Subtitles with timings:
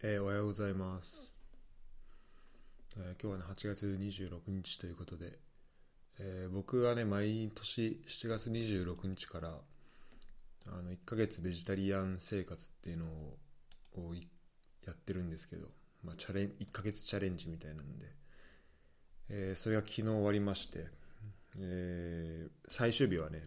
[0.00, 1.34] えー、おはようございます、
[2.98, 5.32] えー、今日はね8月26日ということで、
[6.20, 14.14] えー、僕はね毎年7月26日からあの1ヶ月ベジタリアン生活っていうのを
[14.86, 15.66] やってるんですけど、
[16.04, 18.06] まあ、チャレン1ヶ月チャレンジみたいなんで、
[19.30, 20.86] えそれが昨日終わりまして、
[21.58, 23.42] え最終日はね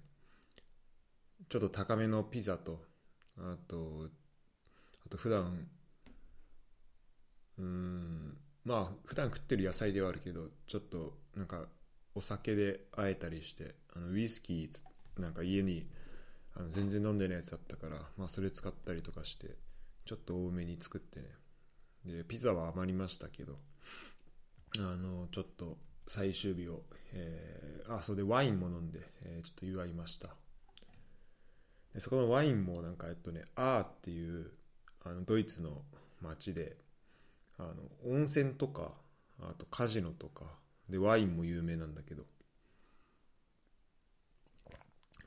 [1.48, 2.82] ちょっと高めのピザと
[3.38, 4.10] あと
[5.06, 5.70] あと普段
[7.60, 8.38] うん。
[8.66, 11.66] まあ普段食ってる野菜ではあるけどちょっとなんか
[12.14, 15.88] お酒であえたりしてあのウイスキーなんか家に
[16.56, 19.56] あの全然飲んでないやつだったから、まあ、それ使ったりとかして
[20.06, 21.28] ちょっと多めに作ってね。
[22.06, 23.60] でピザは余りましたけど
[24.80, 25.78] あのちょっと
[26.08, 26.82] 最終日を、
[27.14, 30.30] えー、あそれでワインも飲んで、えー、ちょっと祝いました。
[31.94, 34.52] でそこのワインもなんかえっとねアーっていう
[35.04, 35.84] あのドイツの
[36.22, 36.78] 町で
[37.62, 38.92] あの温泉とか
[39.40, 40.46] あとカジノとか
[40.90, 42.24] でワインも有名なんだけど。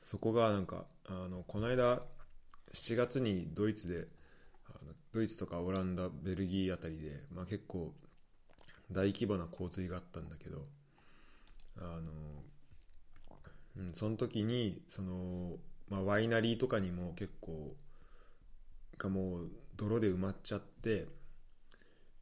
[0.05, 1.99] そこがなんかあのこの間
[2.73, 4.05] 7月にドイツで
[4.69, 7.91] あのドイツとかオランダベルギーあたりで、まあ、結構
[8.91, 10.61] 大規模な洪水があったんだけど
[11.79, 11.81] あ
[13.77, 15.57] の、うん、その時にその、
[15.89, 17.75] まあ、ワイナリーとかにも結構
[18.99, 21.07] がもう泥で埋まっちゃって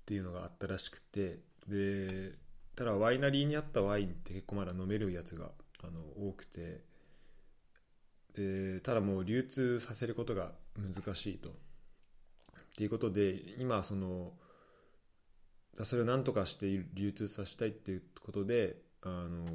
[0.03, 2.33] っていうのがあったらしくてで
[2.75, 5.49] ただワイナリーにあったワインって結構まだ飲めるやつが
[5.81, 6.81] あの多くて
[8.35, 11.49] でただもう流通させることが難しいと。
[11.49, 11.53] っ
[12.75, 14.33] ていうことで今その
[15.83, 19.45] それを何とかして流通させたいっていうことであの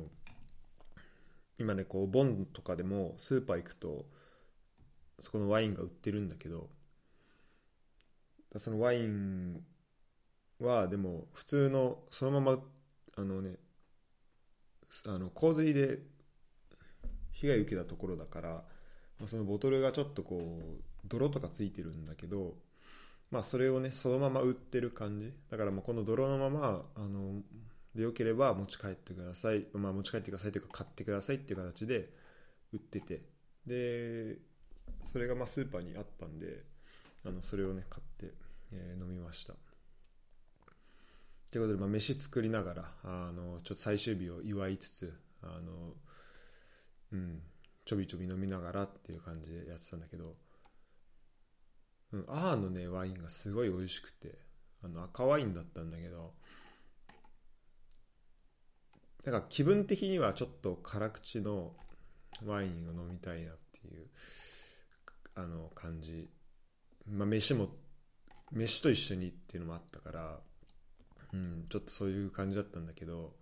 [1.58, 4.06] 今ねこうボンとかでもスーパー行くと
[5.20, 6.68] そこのワインが売ってるんだけど
[8.56, 9.60] そのワイン
[10.60, 12.58] はでも普通のそのまま
[13.16, 13.56] あのね
[15.06, 15.98] あの洪水で
[17.32, 18.64] 被害受けたところだから、ま
[19.24, 22.54] あ、そのボトルがちょっとこう泥とかついてるんだけど
[23.30, 25.32] まあそれをねそのまま売ってる感じ。
[25.50, 27.42] だからもうこの泥のままあの
[27.94, 32.08] でよければ持ち帰ってください、まあ、持ち帰ってくださいというか買ってくださいっていう形で
[32.72, 33.20] 売ってて。
[33.66, 34.38] で
[35.12, 36.64] それがまあスーパーにあったんで
[37.24, 38.34] あのそれをね買って、
[38.72, 39.54] えー、飲みました。
[41.50, 45.94] ということで、まあ、飯作りながらあのちょっと最終日を祝いつつあの、
[47.12, 47.40] うん、
[47.84, 50.32] ちょびちょび飲みながらっていう感じでやってたんだけど、
[52.12, 54.38] うん、アーのねワインがすごい美味しくて
[54.84, 56.34] あの赤ワインだったんだけど
[59.24, 61.72] なんか気分的にはちょっと辛口の
[62.46, 64.06] ワインを飲みたいなっていう
[65.34, 66.30] あの感じ。
[67.06, 67.68] まあ飯も
[68.52, 70.40] 飯と一緒にっていうのもあったから
[71.32, 73.34] うん、ちょっとそういう感じだったんだけど、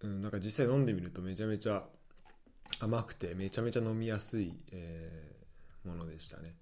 [0.00, 1.84] うん、なんか実際飲んでみるとめちゃめちゃ
[2.80, 6.56] 甘くてめちゃめちゃ飲みやすい、えー、ものでしたね、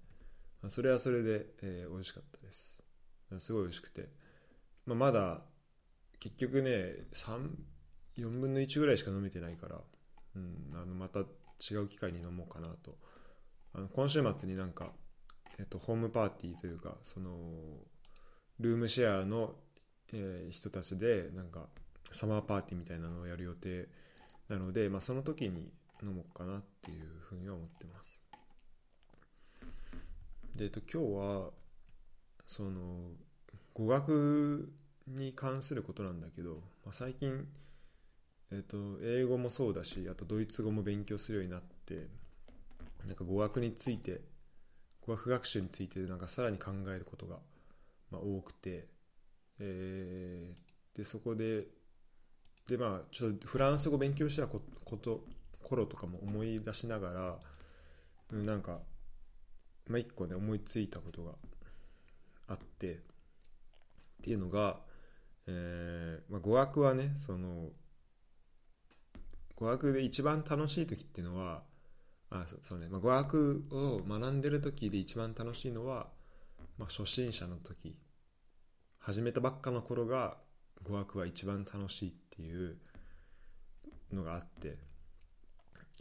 [0.61, 2.83] ま、それはそれで、えー、美味しかったです。
[3.39, 4.09] すごい美味しくて、
[4.85, 5.41] まあ、まだ
[6.19, 9.79] 結局ね34分の1ぐらいしか飲めてないから、
[10.35, 12.97] うん、あのまた違う機会に飲もうかなと。
[13.73, 14.91] あの今週末になんか、
[15.57, 17.37] えっと、ホームパーティーというかその
[18.59, 19.55] ルームシェアの
[20.13, 21.67] えー、人たちでなんか
[22.11, 23.87] サマーパーティーみたいなのをやる予定
[24.49, 25.71] なので、まあ、その時に
[26.03, 28.21] 飲もうかなっていうふうには思ってます。
[30.55, 31.49] で、えっと、今日は
[32.45, 33.11] その
[33.73, 34.69] 語学
[35.07, 36.55] に関することなんだけど、
[36.85, 37.47] まあ、最近、
[38.51, 42.07] えっと、英語もそうだしあとドイツ語も勉強するようになって
[43.05, 44.21] なんか語学について
[45.05, 47.37] 語学学習についてなんかさらに考えることが、
[48.11, 48.87] まあ、多くて
[49.63, 51.65] えー、でそこで
[52.67, 54.61] でまあちょっとフランス語勉強したこ
[54.97, 55.23] と
[55.63, 57.39] 頃とかも思い出しながら、
[58.31, 58.79] うん、なんか、
[59.87, 61.31] まあ、一個ね思いついたことが
[62.47, 62.97] あってっ
[64.23, 64.77] ていうのが、
[65.47, 67.69] えーまあ、語学はねその
[69.55, 71.61] 語学で一番楽しい時っていうのは
[72.31, 76.07] あそうね、まあ、語学を学んでる時で一番楽しいのは、
[76.77, 77.95] まあ、初心者の時
[79.01, 80.37] 始めたばっかの頃が
[80.83, 82.77] 語学は一番楽しいっていう
[84.13, 84.77] のがあって、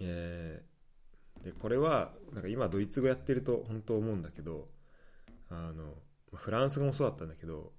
[0.00, 4.68] えー、でこれはなんか今ドイツ語やってると本当思うんだけど
[5.50, 5.94] あの
[6.34, 7.72] フランス語もそうだったんだけど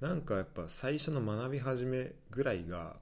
[0.00, 2.96] なんかやっぱ最初の学び始めぐらいが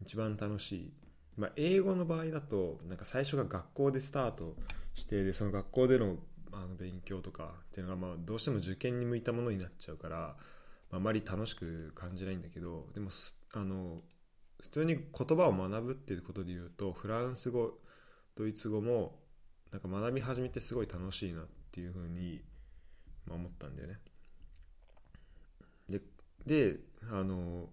[0.00, 0.92] 一番楽しい、
[1.36, 4.56] まあ、英語の場合だとなんか最初が学校でスタート
[4.94, 6.16] してでその学校での
[6.50, 10.34] あの勉強とかっていうのがまあどうしても受験に向いたものになっちゃうから、
[10.92, 13.10] あ、まり楽しく感じないんだけどでも
[13.52, 13.96] あの
[14.60, 17.78] 普通に言葉を学ぶっていうことで言うとフランス語
[18.34, 19.18] ドイツ語も
[19.72, 22.40] なんか学び始めてすごい楽しいなっていうふうに、
[23.26, 23.98] まあ、思ったんだよね。
[25.88, 26.00] で
[26.46, 26.76] で
[27.10, 27.68] あの、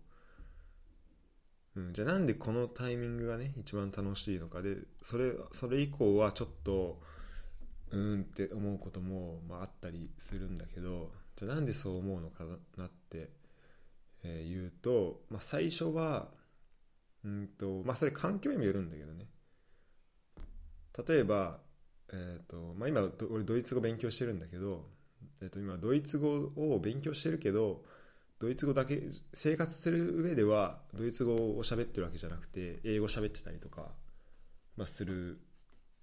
[1.76, 7.00] うん、じゃあなんでこのタイミングがね一番楽しいのかでそれそれ以降はちょっと
[7.92, 12.46] うんって思うことも、まあ、あったりするんだけどじゃあなんでそう思うのか
[12.78, 13.05] なって、
[14.26, 16.30] え、言うと、まあ、最初は
[17.26, 19.28] うんとまあそれ環境にもよるんだけどね。
[21.08, 21.60] 例えば、
[22.14, 24.86] えーとまあ、今俺ドイツ語勉強してるんだけど、
[25.42, 27.84] えー、と今ドイツ語を勉強してるけど
[28.40, 29.02] ドイツ語だけ
[29.34, 33.90] 生活する上ではドイツ語を喋ってるわけじゃなくて英語喋ってたりとか、
[34.78, 35.42] まあ、する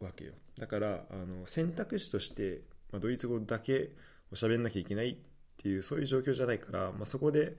[0.01, 0.33] わけよ。
[0.59, 3.93] だからあの選択肢として、まあ、ドイツ語だけ
[4.33, 5.17] を喋んなきゃいけないっ
[5.57, 7.57] ていうそういう状況じゃないから、まあ、そこで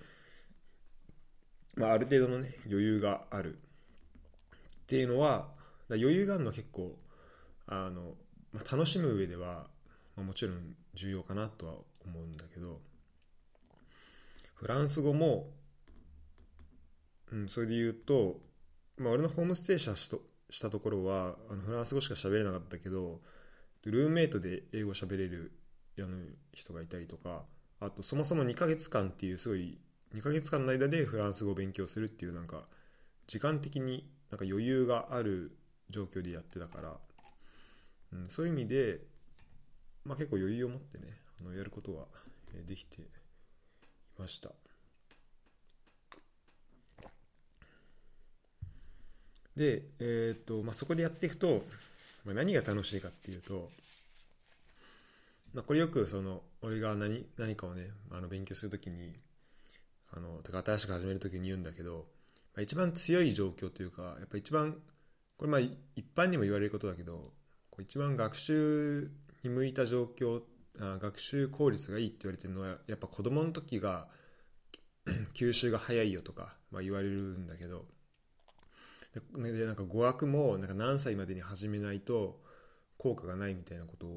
[1.75, 3.57] まあ、ある程度のね余裕がある。
[4.83, 5.47] っていうのは
[5.89, 6.95] 余裕があるのは結構
[7.67, 8.15] あの、
[8.51, 9.67] まあ、楽しむ上では、
[10.15, 11.73] まあ、もちろん重要かなとは
[12.05, 12.79] 思うんだけど
[14.55, 15.47] フランス語も、
[17.31, 18.39] うん、それで言うと、
[18.97, 23.21] まあ、俺のホームステイしたしたところはあのフランス語しか喋れなかったけど
[23.85, 25.51] ルームメイトで英語喋れる
[25.97, 26.17] あの
[26.53, 27.43] 人がいたりとか
[27.79, 29.79] あとそもそも2ヶ月間っていうすごい
[30.13, 32.63] 2ヶ月間の間でフランス語を勉強するっていうなんか
[33.27, 35.57] 時間的になんか余裕がある
[35.89, 36.93] 状況でやってたから、
[38.13, 38.99] うん、そういう意味で、
[40.05, 41.05] まあ、結構余裕を持ってね
[41.41, 42.05] あのやることは
[42.67, 43.05] できてい
[44.19, 44.49] ました。
[49.55, 51.63] で、えーとまあ、そこでやっていくと、
[52.25, 53.69] まあ、何が楽しいかっていうと、
[55.53, 59.13] まあ、これよくその俺が何何かをねあの勉強するときに
[60.15, 62.05] あのか新しく始める時に言うんだけど、
[62.55, 64.77] まあ、一番強い状況というかやっぱ一番
[65.37, 67.33] これまあ一般にも言われることだけど
[67.69, 69.11] こう一番学習
[69.43, 70.41] に向いた状況
[70.79, 74.07] あ学習効率がいいって言われてるのはやっぱ子供の時が
[75.33, 77.85] 吸収が早いよとか、まあ、言われるんだけど
[79.35, 82.41] ででなんか語学もなんか何歳までに始めないと
[82.97, 84.07] 効果がないみたいなこと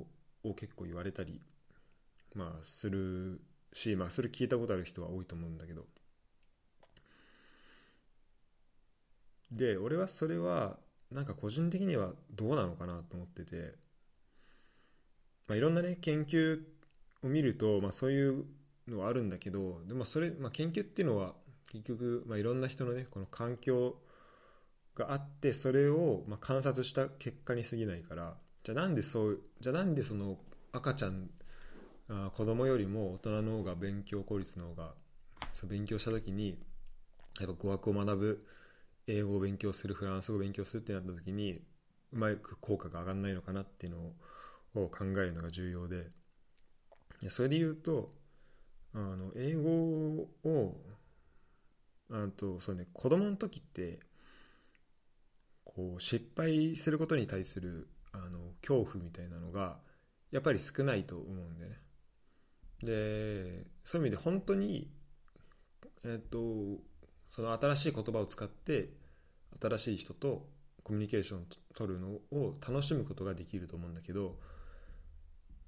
[0.49, 1.41] を結構言われたり、
[2.35, 3.41] まあ、する
[3.77, 5.85] し、まあ、それ聞いたことある人は多いと思うんだけど。
[9.53, 10.77] で俺はそれは
[11.13, 13.75] なんか個人的にはどうなのかなと思ってて、
[15.47, 16.61] まあ、いろんなね研究
[17.23, 18.45] を見ると、まあ、そういう
[18.89, 21.35] のはあるんだけどでもそれ、まあ、研究っていうのは
[21.71, 23.97] 結局、まあ、いろんな人のねこの環境
[24.97, 28.35] があってそれをまあ観察した結果に過ぎないから。
[28.65, 30.39] じゃあなんでそうじゃあなんでその
[30.73, 31.31] 赤ちゃん
[32.09, 34.95] あ子供よりも大人の方が勉強効率の方が
[35.55, 36.59] そう勉強した時に
[37.41, 38.39] やっぱ語学を学ぶ
[39.07, 41.61] 英語を勉強するフランス語を勉強するってなった時に
[42.13, 43.93] うまく効果が上がらないのかなっていう
[44.75, 46.07] のを考えるのが重要で
[47.29, 48.11] それで言うと
[48.95, 49.71] あの英語
[50.45, 50.77] を
[52.11, 53.99] あとそうね子供の時って
[55.65, 59.79] こう失敗することに対するあの恐怖みたいなのが
[60.31, 61.86] やっぱり少ないと思うんだよね。
[62.83, 64.91] でそういう意味で本当に
[66.05, 66.39] えっ、と
[67.29, 68.91] その新しい言葉を使って
[69.61, 70.47] 新しい人と
[70.85, 71.43] コミュニケーションを
[71.75, 74.39] 取るのを楽しむことができると思うんだけど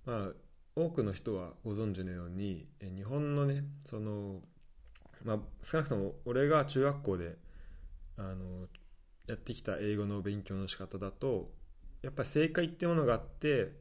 [0.04, 0.32] まあ
[0.76, 4.40] 多くの人はご存知のように日本のねその
[5.24, 7.36] まあ少なくとも俺が中学校で
[8.16, 8.66] あの
[9.26, 11.50] やってきた英語の勉強の仕方だと
[12.02, 13.72] やっぱり正解っていうものがあって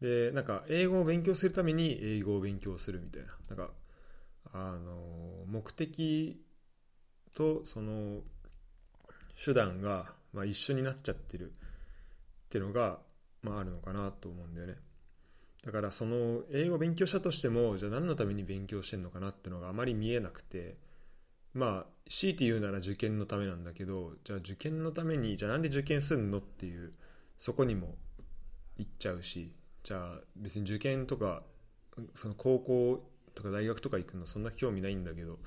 [0.00, 3.28] でなんか英語を勉強するために英語を勉強するみたいな。
[3.48, 3.72] なんか
[4.52, 6.42] あの目的
[7.34, 8.20] とその
[9.42, 11.50] 手段が、まあ、一緒になっちゃってる。
[11.50, 11.52] っ
[12.50, 12.98] ていうのが、
[13.42, 14.74] まあ、あるのかなと思うんだよね。
[15.64, 20.76] だからその英語を勉強したとしてもじゃあ何のために勉強してんのかなっていうのがあまり見えなくて。
[21.52, 26.92] まあ強いて言うなら受験のためなんだけどじゃあ受験のためにじゃあなんで受験すんのっていう
[27.38, 27.96] そこにも
[28.78, 29.50] 行っちゃうし。
[29.90, 31.42] じゃあ別に受験とか
[32.14, 35.40] その高校とか大学とか行くのそんな興味ないんだけど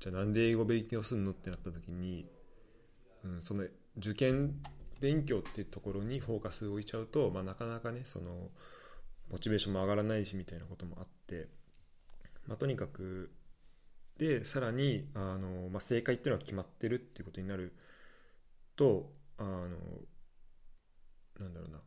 [0.00, 2.24] じゃあなんで英語勉強するのってなった時に、
[3.22, 3.64] うん、その
[3.98, 4.54] 受験
[4.98, 8.48] 勉強っていうところにフォーカスを置いちゃうと、まあ、なかなかねその
[9.30, 11.48] モチベーションも上がらないしみたいなこともあって、
[12.46, 13.30] まあ、とにかく
[14.16, 17.74] でさらにあの、まあ、正解っていうのは決まってるっていうことになる
[18.74, 19.68] とあの
[21.38, 21.78] なんだろうな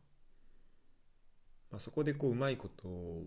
[1.70, 3.26] まあ、そこでこううまいことを、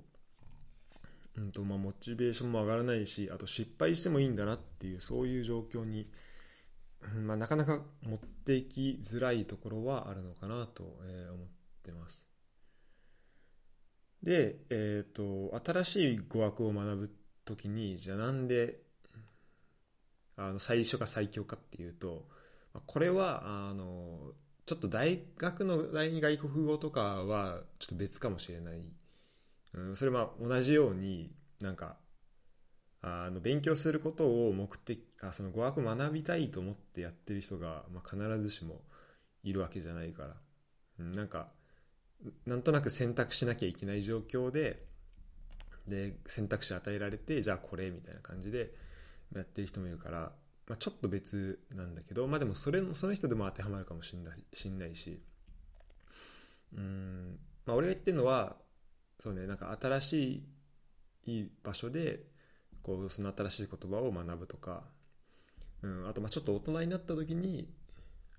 [1.38, 6.08] うんとまあ、モチベーションも上がらないしあと失敗してもいいんだなっていうそういう状況に、
[7.26, 11.48] まあ、なかなか持っていきづらいところはあるのかなと、え、思っ
[11.84, 12.30] てます。
[14.24, 17.12] で、えーと、新しい語学を学ぶ
[17.46, 18.82] 時にじゃあなんで
[20.36, 22.26] あの最初が最強かっていうと
[22.86, 24.34] これはあの
[24.70, 28.84] ちょっと大学の第二外国語とかはちょっと別かもしれない、
[29.74, 31.96] うん、それは同じようになんか
[33.02, 38.84] あの勉強することを目的あその語学学びたいと思ってやってる人が、まあ、必ずしも
[39.44, 40.36] いるわけじゃないから、
[41.00, 41.48] うん、なんか
[42.46, 44.84] なんとなく選択しなきゃいけない状況で
[45.88, 48.70] で選択肢与えられてじゃあこれみたいな感じで
[49.36, 50.32] やってる人もいるから、
[50.70, 55.20] まあ、ちょっと別なんだけどまあでもそれその人でも当てはまるかもしんないしんないし。
[56.72, 58.56] うん、まあ、俺が言ってるのは
[59.20, 60.44] そうねなんか新し
[61.26, 62.24] い場所で
[62.84, 64.84] こうその新しい言葉を学ぶとか、
[65.82, 67.68] うん、あとまあちょっと大人になった時に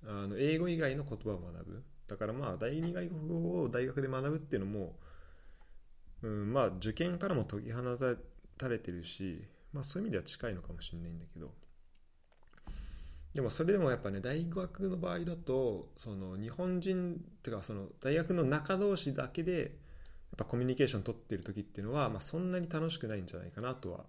[0.06, 1.82] あの英語以外の言葉を学ぶ。
[2.06, 4.96] だからまあ第二外国語を大学で学ぶっていうのも、
[6.22, 7.82] うん、まあ受験からも解き放
[8.56, 11.52] たれてるし、まあ、そういう意味では近いのかもしれないんだけど。
[13.34, 19.70] でもそれでもやっぱね大学の場合だとその日本人っていうかその大学の中同士だけでやっ
[20.36, 24.00] ぱコミュニケーション取ってる時っていうのは、まあ、そんなに楽しくないんじゃないかなとは、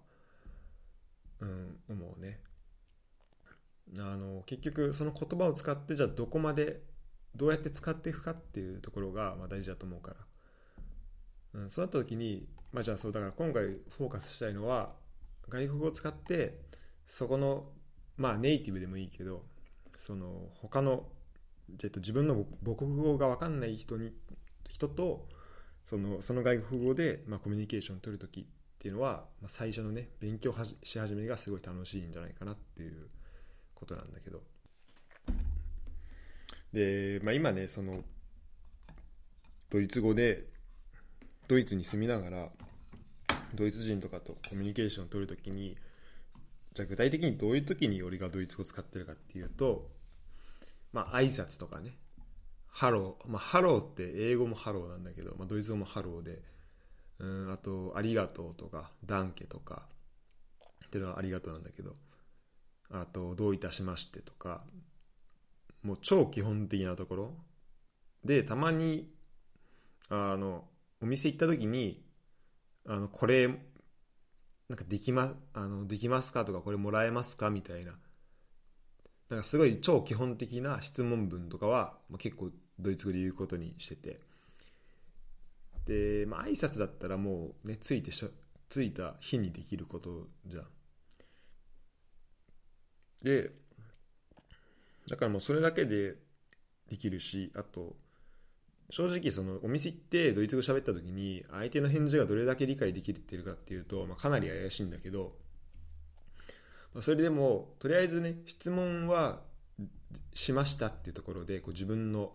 [1.40, 2.40] うん、思うね。
[3.98, 6.80] あの結局その言葉を使ってじゃあどこまで
[7.36, 10.14] どうやって使っていくかっていうところがまあ大事だと思うか
[11.54, 14.92] ら、うん、そうなった時に、まあ、じゃあそうだから今回フォーカスしたいのは
[15.48, 16.58] 外国語を使って
[17.06, 17.66] そこの
[18.16, 19.44] まあネイティブでもいいけど
[19.98, 21.04] その他の、
[21.82, 24.12] えっと、自分の母国語が分かんない人に
[24.68, 25.28] 人と
[25.86, 28.44] そのその外国語で、まあ、コミュニケーションを取る時っ
[28.78, 33.06] ていうのは、まあ、最初のね勉強し始めがすごい楽しいんじゃないかなっていう
[33.74, 34.42] ことなんだけど。
[36.72, 38.02] で、まあ、今ねその
[39.70, 40.46] ドイツ語で
[41.48, 42.48] ドイツに住みながら
[43.54, 45.76] ドイツ人とかとコミュニケーションを取るときに
[46.74, 49.90] じゃあ具体的にどういう時に俺がドイツ語使ってるかっていうと
[50.92, 51.96] まあ挨拶とかね。
[52.74, 56.40] Hallo、まあ、ハローって英語もハローなんだけど、まあ、ドイツ語もハローで。
[57.18, 59.82] うんあとありがとうとか Danke とか。
[60.86, 61.94] っていうのはありがとうなんだけど。
[62.90, 64.64] あとどういたしましてとか。
[65.82, 67.34] もう超基本的なところ。
[68.24, 69.10] でたまに
[70.08, 70.64] あの
[71.02, 72.04] お店行った時に
[72.86, 73.48] あのこれ
[74.68, 77.92] なんかできまあのできますかとかこれもらえますかみたいな。
[79.28, 84.20] なんかすごい超基本的な質問文とかは、まあ、結構ドイツ語で言うことにしてて。
[85.86, 88.28] で、まあ挨拶だったらもうねついてしょ
[88.68, 90.64] ついた日にできることじゃん。
[93.22, 93.50] で
[95.08, 96.16] だからもうそれだけで
[96.88, 97.96] できるしあと
[98.90, 105.32] 正直そのお店行ってドイツ語喋った時に相手の返事がどれだけ理解できてるかっていうと、まあ、かなり怪しいんだけど、
[106.94, 109.40] まあ、それでもとりあえずね質問は
[110.34, 112.32] しましたっていうところでこう自分の、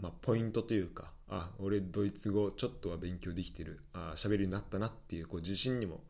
[0.00, 6.00] まあ、ポイントというかあ俺ドイツ語ちょっとは勉強できてるあ喋るようになったなっていうこう自信にも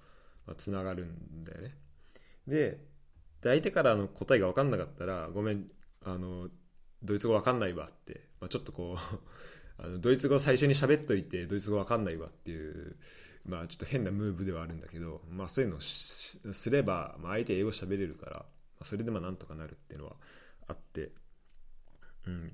[0.56, 1.74] つながるんだよね。
[2.46, 2.78] で
[3.42, 5.66] 相手からの答えが分かんなかったらごめん
[6.04, 6.48] あの
[7.02, 9.18] ドイツ語わかんないわって、まあ、ちょっとこう
[9.78, 12.96] あのドイツ語最初に喋っといてドイツ語わかんないわっていう、
[13.46, 18.44] まあ、ちょっと変なムーブではあるんだけど、まあ、そういうのをすれば、まあ、相手英語喋れるから、ま
[18.80, 20.16] あ、それでまあなんとかなるっていうのは
[20.66, 21.12] あって。
[22.26, 22.52] うん。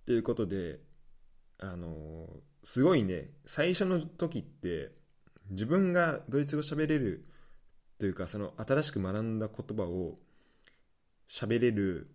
[0.00, 0.80] っていうことで
[1.60, 2.26] あの
[2.64, 4.90] すごいね最初の時って
[5.50, 7.24] 自分がドイツ語喋れる
[7.98, 10.16] というかその新しく学んだ言葉を
[11.30, 12.10] 喋れる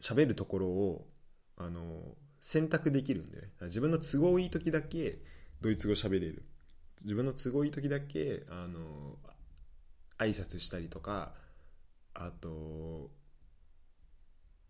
[0.00, 1.06] 喋るところを
[1.56, 2.14] あの
[2.46, 3.48] 選択できるんでね。
[3.62, 5.18] 自分の都合いい時だけ
[5.60, 6.44] ドイツ語喋れる。
[7.02, 9.18] 自分の都合いい時だけあの
[10.16, 11.32] 挨拶したりとか
[12.14, 13.10] あと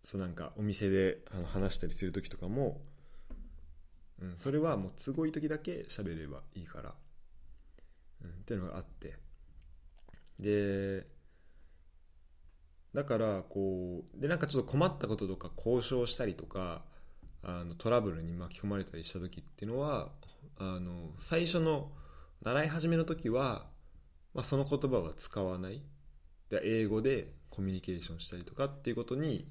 [0.02, 2.80] そうなんかお店であの話したりする時とかも、
[4.22, 6.94] うん、それはもう都合いい時だけ喋ればいいから、
[8.24, 9.16] うん、っていうのがあって。
[10.40, 11.04] で
[12.94, 16.95] だからこうでなんかちょっと困ったこととか交渉したりとか
[17.48, 20.08] あのトラブルに巻き込まれたりした時っていうのは
[20.58, 21.92] あの最初の
[22.42, 23.66] 習い始めの時は、
[24.34, 25.80] まあ、その言葉は使わない
[26.50, 29.46] で英語でコミュニケーションしたりとかっていうことに、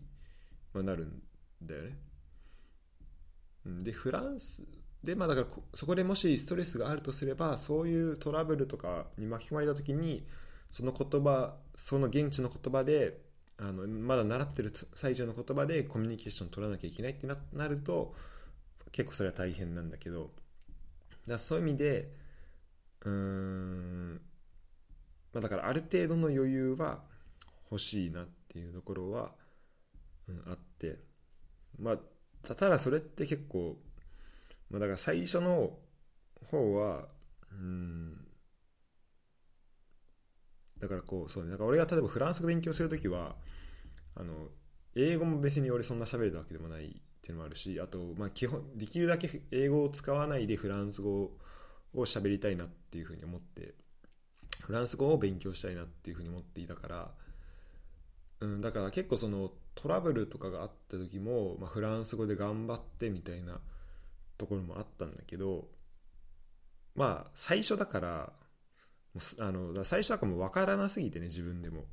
[0.74, 1.22] まあ、なるん
[1.62, 1.98] だよね。
[3.66, 4.64] でフランス
[5.02, 10.28] でまあだからそこでもしストレスがあるとすればそういうトラブルとかに巻き込まれた時に
[10.70, 13.25] その言葉その現地の言葉で
[13.58, 18.14] あのまだ習ってる最中の言葉でコミュニケーション取らなきゃいけないってななると
[18.92, 20.32] 結構それは大変なんだけど
[21.28, 22.12] だそういう意味で
[23.06, 24.22] うーん、
[25.34, 27.00] まあ、だからある程度の余裕は
[27.72, 29.32] 欲しいなっていうところは、
[30.28, 31.00] うん、あって
[31.80, 31.98] まあ
[32.54, 33.78] ただそれって結構、
[34.70, 35.72] まあ、だから最初の
[36.52, 37.08] 方は
[37.52, 38.25] うん
[40.80, 41.52] だからこうそうね。
[41.52, 43.36] だから俺が例えばフランス語勉強するときは
[44.16, 44.50] あの
[44.96, 46.92] 英語も別に俺そんな喋れたわけでもないっ
[47.22, 51.32] ていうのもあるしあと、まあ、基本できるだけ英語を使わないでフランス語
[51.94, 53.74] を喋りたいなっていうふうに思って
[54.62, 57.12] フランス語を勉強したいなっていうふうに思っていたから、
[58.42, 63.60] うん、だから結構そのトラブルとかがあった時も、まあ、フランス語で頑張ってみたいな
[64.38, 65.68] ところもあったんだけど
[66.96, 68.34] まあ最初だから
[69.40, 71.86] あの最初はもう分からなすぎてね自分でも。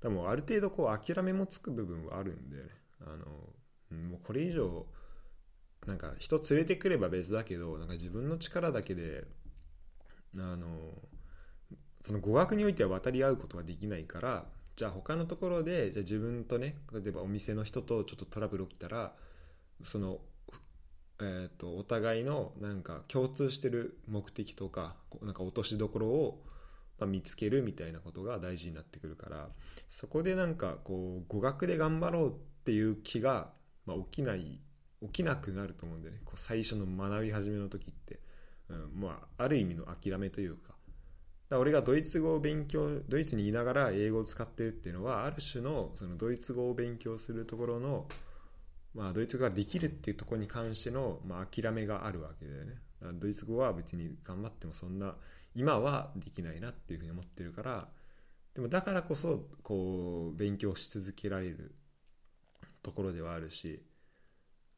[0.00, 2.62] 多分ある程度こう諦めもつく部分はあるんで、ね、
[3.00, 4.86] あのもうこれ以上
[5.86, 9.24] なんか人連れてくれば別だけどなんか自分の力だけで
[10.36, 10.66] あの
[12.02, 14.44] その語学においては渡り合うことができないから
[14.76, 19.12] じゃあ他のところでじゃあ自分とね例えばお店の人とちょっとトラブル起きたら
[19.82, 20.18] その
[21.18, 26.44] えーと、とお互いのなんか共通してる目的とかなんか落としどころを
[26.98, 29.48] ま、見つけるみたいなことが大事になってくるから
[29.88, 32.32] そこでなんかこう語学で頑張ろうっ
[32.64, 33.50] ていう気が、
[33.84, 34.60] まあ、起きない
[35.02, 36.20] 起きなくなると思うんだよね。
[36.24, 38.18] こう最初の学び始めの時って、
[38.68, 40.74] うんまあ、ある意味の諦めというか。
[41.48, 48.08] だ俺がドイツ語を勉強ドイツにいながら英語を使ってるっていうのはある種のそのドイツ語を勉強するところの、
[48.94, 52.78] まあ、ドイツ語ができるっていうところに関しての、まあ、諦めがあるわけだよね。
[53.20, 55.14] ドイツ語は別に頑張ってもそんな
[55.56, 57.88] 今はできないなっていうふうに思ってるから
[58.54, 61.74] でもだからこそこう勉強し続けられる
[62.82, 63.82] ところではあるし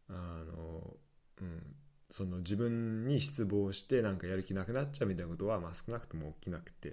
[0.08, 0.96] あの、
[1.42, 1.62] うん、
[2.08, 6.92] その自分に失望してなんかやる気なくなっちゃうみたいなことは、まあ、少なくとも起きなくてっ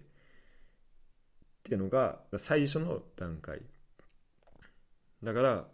[1.64, 3.62] ていうのが最初の段階。
[5.24, 5.66] だから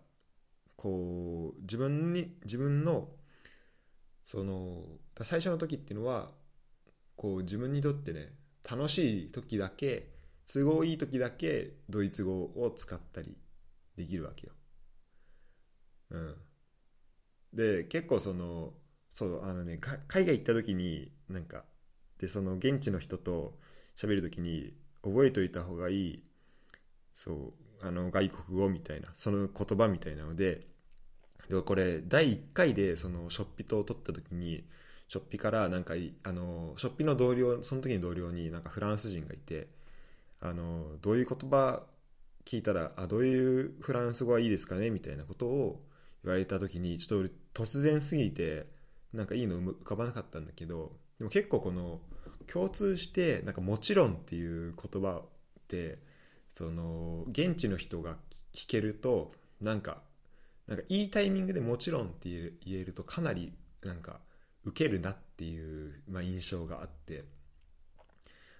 [0.76, 3.10] こう自分に自分の
[4.26, 4.84] その
[5.22, 6.30] 最初の時っていうのは
[7.22, 8.34] こう自分にとってね
[8.68, 10.08] 楽しい時だけ
[10.52, 13.38] 都合いい時だけドイツ語を使ったり
[13.96, 14.54] できるわけよ。
[16.10, 16.36] うん。
[17.54, 18.74] で結構その
[19.10, 21.64] そうあのね海外行った時になんか
[22.18, 23.54] でその現地の人と
[23.96, 26.24] 喋る時に覚えといた方がいい
[27.14, 27.54] そ
[27.84, 30.66] うあの外国語みたいなその言葉みたいなので
[31.50, 34.66] でこれ第1回でそのショッピと取った時に
[35.12, 39.68] ショッピからなんかあのショッピの同僚その時の同僚になんかフランス人がいて
[40.40, 41.84] あのどういう言葉
[42.46, 45.84] 聞いたらあどういうフランス語はいいですかねみたいなことを
[46.24, 48.68] 言われた時にちょっと突然すぎて
[49.12, 52.00] なんかいいの浮かばなかったんだけどでも結構この
[52.48, 55.24] 共通してなんかもちろんっていう言葉っ
[55.68, 55.98] て
[56.48, 58.16] その現地の人が
[58.56, 59.98] 聞けるとなんか
[60.70, 63.52] なんかいいタイミングでもちろんって言えるとかなり
[63.84, 64.22] なんか
[64.64, 67.26] 受けるなっていう、まあ、印象があって。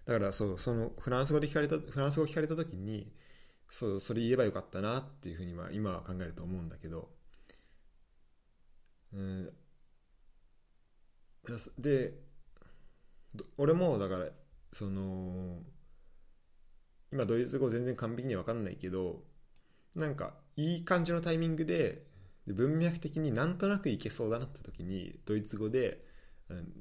[0.06, 3.12] だからそうそのフランス語で聞かれたフランス語聞かれた時に
[3.70, 7.10] そうそれ言えばよかったなっていうふうにまあ今は考えると思うんだけど、
[9.14, 9.54] うん、
[11.78, 12.14] で
[13.58, 14.26] 俺もだから
[14.74, 15.60] その
[17.12, 19.24] 今ドイツ語全然完璧に分かんないけど
[19.96, 22.04] なんかいい感じのタイミングで
[22.48, 26.04] で文脈的になんとなくいけそうだなって時にドイツ語で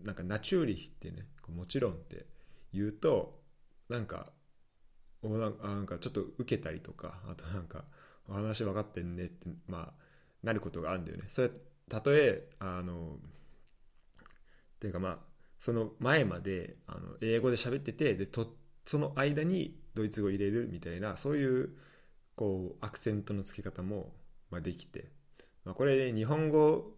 [0.04, 2.26] なんかナチューリヒってねもちろんって
[2.72, 3.32] 言うと
[3.88, 4.28] なんか
[5.22, 7.84] おなんかちょっと受けたりとかあとなんか
[8.28, 9.92] お話分かってんねってまあ
[10.42, 11.24] なることがあるんだよね。
[11.28, 11.50] それ
[11.88, 14.28] たとえあのっ
[14.80, 15.18] ていうかまあ
[15.58, 18.54] その前まであの英語で喋っててでと
[18.86, 21.70] その間にドイツ語入れるみたいなそういう
[22.34, 24.12] こうアクセントの付け方も、
[24.50, 25.19] まあ、できて。
[25.64, 26.96] まあ、これ、日本語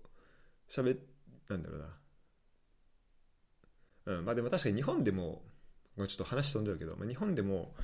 [0.68, 0.98] 喋
[1.48, 1.86] なんだろうな。
[4.04, 5.42] うん、まあでも確かに日本でも、
[5.96, 7.74] ちょっと話飛んでるけど、まあ、日本でも、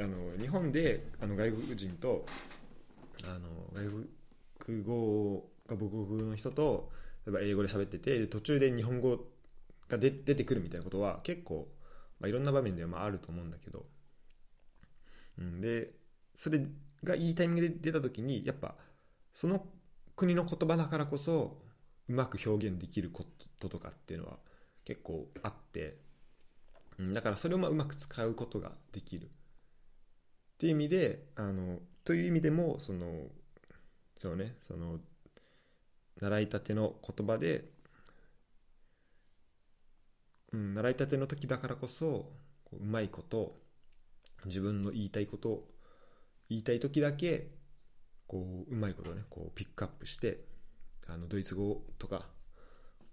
[0.00, 2.24] あの日本であの外国人と
[3.24, 4.06] あの外
[4.58, 6.90] 国語が母国の人と
[7.26, 9.18] 例えば英語で喋ってて途中で日本語
[9.88, 11.68] が出てくるみたいなことは結構、
[12.18, 13.84] まあ、いろんな場面ではまああると思うんだけど、
[15.38, 15.90] うん、で
[16.34, 16.62] それ
[17.04, 18.74] がいいタイミングで出た時にやっぱ
[19.34, 19.66] その
[20.20, 21.56] 国の言葉だからこそ
[22.06, 23.24] うまく表現できるこ
[23.58, 24.36] ととかっていうのは
[24.84, 25.96] 結構あって。
[27.14, 29.24] だからそれをまあうまく使うことができる。
[29.24, 29.28] っ
[30.58, 33.28] ていう意味であのという意味でもその
[34.18, 34.98] そうねその
[36.20, 37.64] 習いたての言葉で、
[40.52, 42.30] うん、習いたての時だからこそ
[42.70, 43.56] うまいこと
[44.44, 45.64] 自分の言いたいこと
[46.50, 47.48] 言いたい時だけ
[48.30, 50.38] こううまいことねこうピックアップして
[51.08, 52.26] あのドイツ語とか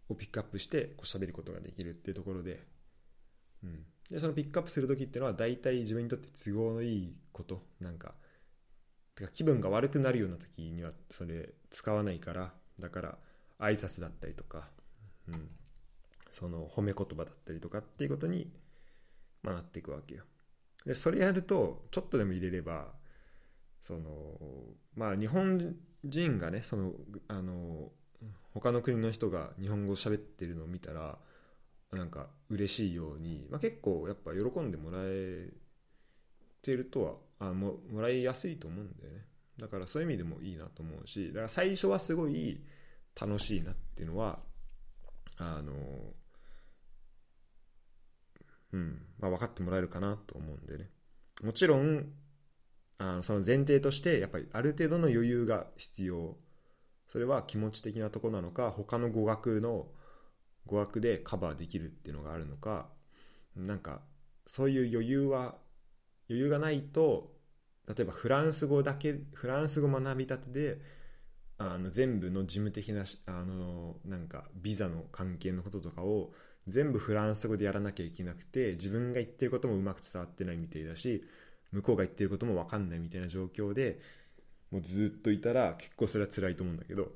[0.09, 2.59] をピックアップしてこう喋ることができるっていうところで,、
[3.63, 3.79] うん、
[4.11, 8.13] でそのピックアップする時っていうのは大体自分にとって都合のいいことなんか
[9.15, 13.17] てか気分が悪くなるような時にはそれ使わないからだから
[13.57, 14.69] 挨拶だったりとか、
[15.27, 15.49] うん、
[16.31, 18.51] その褒め言葉だったりとかっていうことに、
[19.41, 20.25] まあ、なっていくわけよ。
[20.85, 22.93] でそれやるとちょっとでも入れれば
[23.87, 24.37] その
[24.95, 25.73] まあ日本
[26.03, 26.91] 人がねその
[27.29, 27.89] あの
[28.53, 31.17] 他の国の人が日本語喋ってるのを見たら
[31.93, 35.53] なんか嬉しいように、まあ、結構やっぱ喜んでもらえ
[36.61, 39.21] てるとはあももらいやすいと思うんだよね。
[39.57, 42.61] だからそういう意味でもいいなと思うしだから最初はすごい
[43.19, 44.39] 楽しいなっていうのは
[45.37, 45.71] あの
[48.73, 50.89] うんまあ分かってもらえるかなと思うんでね。
[51.41, 52.11] もちろん
[52.99, 56.37] あのその前提としてやっぱりある程度の余裕が必要。
[57.07, 59.87] それは気持ち的なとこなのか他の語学の
[60.65, 62.89] 語学でカバーできるっていうのがあるのか。
[63.55, 64.01] なんか
[64.45, 65.55] そういう余裕は
[66.29, 67.33] 余裕がないと
[67.87, 70.81] 例えばフランス語だけフランス語学びたてで
[71.57, 76.31] あの全部の事務的なあのなんかビザの関係のこととかを
[76.67, 81.23] 全部フランス語でやらなきゃいけなくて自分が言ってることもうまく伝わってないみたいだし
[81.71, 83.99] 向こうが言ってることも分かんないみたいな状況で
[84.71, 87.11] もうずっといたら結構それは辛いと思うんだけど。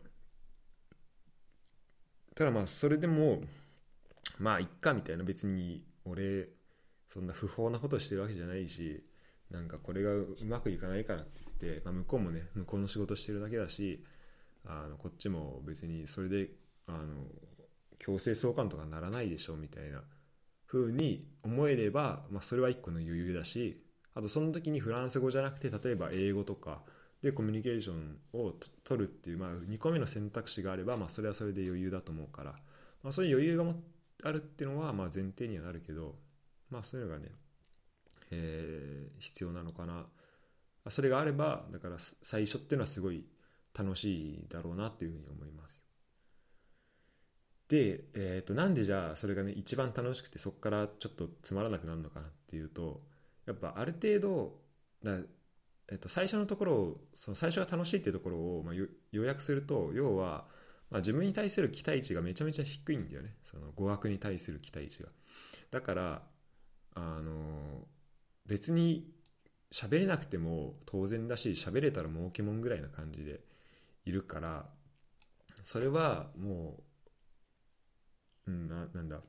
[2.36, 3.42] ただまあそれでも
[4.40, 5.24] まあいっかみたいな。
[5.24, 6.50] 別に俺
[7.10, 9.04] そんな不法なことしてるわけじゃないし
[9.52, 14.02] なんかこれがうまくいかないからって言って、まあ、向こうもね向こうの仕事してるだけだし
[14.66, 16.52] あのこっちも別にそれで
[16.88, 17.26] あの
[18.00, 20.02] 強制送還とかならないでしょみたいな
[20.68, 23.78] 風に思えれば、まあ、それは一個の余裕だし
[24.14, 26.82] あとその時にフランス語じゃなくて例えば英語とか
[27.22, 32.56] でコミュニケーションを取るっていう、まあ、2個目の選択肢があれば、まあ、それはそれで余裕だと思うから、
[33.04, 33.66] まあ、そういう余裕が
[34.24, 36.16] あるっていうのはまあ前提にはなるけど、
[36.70, 37.30] まあ、そういうのがね、
[38.32, 40.06] えー、必要なのかな。
[40.90, 43.24] それがあればだから最初っていうのはすごい
[43.78, 45.84] 楽しいだろうなっていうふうに思います。
[47.68, 53.00] で、えー、となんでじゃあそれがね一番楽しくてそこからちょっとつまらなくなるのかなっていうと
[53.46, 54.60] やっぱある程度
[55.04, 55.18] だ、
[55.92, 58.76] えっと、最初のところをその最初が楽しいっていうところを、まあ、
[59.12, 60.46] 予約すると要は、
[60.90, 63.36] まあ、自分に対する期待値がめちゃめちゃ低いんだよね。
[63.44, 65.10] その語学に対する期待値が。
[65.72, 66.22] だから
[66.96, 67.88] あの
[68.46, 69.10] 別に
[69.72, 73.40] 喋れなくても当然だし喋れたら儲けもんぐらいな感じで
[74.06, 74.66] いるから
[75.64, 76.84] それはも
[78.48, 79.22] う、うん、ななんだ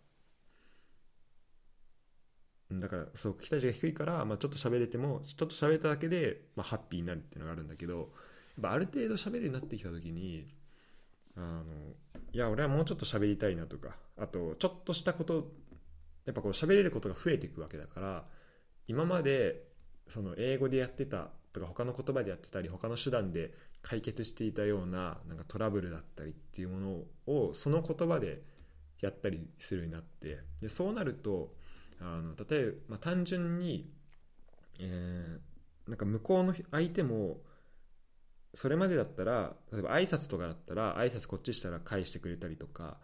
[2.81, 8.07] だからそう期待値が低いから、まあ、ちょっと喋れてもちょっと喋れただけで、まあ、ハッピーになるっていうのがあるんだけどやっ
[8.63, 10.47] ぱある程度喋るようになってきた時に
[11.37, 11.65] あの
[12.33, 15.51] いや俺はもうちょっと喋りたいなとかあとちょっとしたこと
[16.27, 18.25] やっぱこう喋れることが増えていくわけだから
[18.87, 19.65] 今まで
[20.09, 28.43] その英語でやってたとか他の言葉でやってたり他の手段で解決していたようななんかトラブルだったりっていうものをその言葉で
[29.01, 31.55] やったりするようになってでそうなると
[32.03, 33.91] あの例えば、まあ、単純に、
[34.81, 37.39] えー、なんか向こうの相手も
[38.55, 42.99] それまでだったら例えば挨拶とかだったら挨拶こっちしたら返してくれたりとか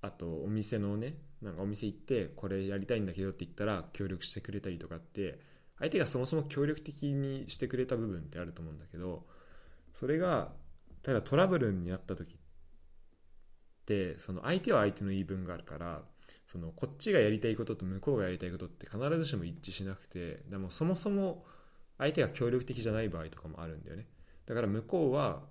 [0.00, 5.40] あとお店のねなんかお店行ってこれやりたいんだけどって言ったら協力してくれたりとかって
[5.78, 9.26] 相手がそもそも協力的にしてくれた部分ってあると思うんだけど
[9.94, 10.52] それが
[11.04, 12.36] 例えばトラブルになった時っ
[13.84, 16.02] てその相手は相手の言い分があるから
[16.50, 21.44] そのこっちがやりたいことと向こうがやりたいことって必ずしも一致しなくてでもそもそも
[21.98, 24.06] 相手が協力的じゃない場合とかもあるんだよね。
[24.46, 25.42] だから向こうは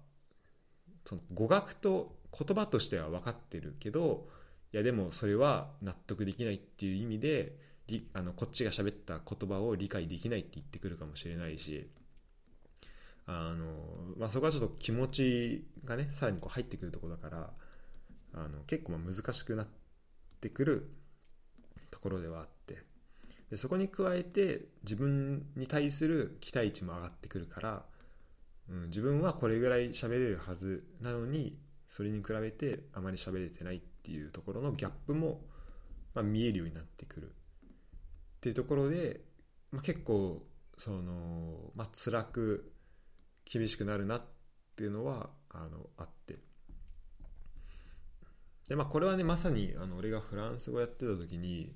[1.06, 4.28] その語学と言葉としては分かってるけど
[4.74, 7.56] いやでもそれは納得できないっていう意味で
[8.14, 11.90] あのこっちが喋った言葉を理解できないって言ってくるかもしれないし
[13.26, 13.66] あの、
[14.18, 17.50] まあ、そこはちょっと気持ちがねさらにこう入ってくるところだから
[18.34, 19.87] あの結構まあ難しくなって
[20.40, 20.90] てくる
[21.92, 22.78] ところではあって
[23.50, 27.86] でそこに加えて自分に対する期待値も上がってくるから、
[28.70, 31.58] うん、自分はこれぐらい喋れるはずなのに
[31.90, 35.42] それに比べてあまり喋れてないっていうところのギャップも、
[36.14, 37.28] まあ、見えるようになってくる。
[37.28, 39.22] っていうところで、
[39.72, 40.46] まあ、結構
[40.78, 42.72] その、まあ辛く
[43.46, 44.22] 厳しくなるなっ
[44.76, 46.38] ていうのはあのあって。
[48.68, 51.74] でまあこれはねまさにあの俺がフランス語やってた時に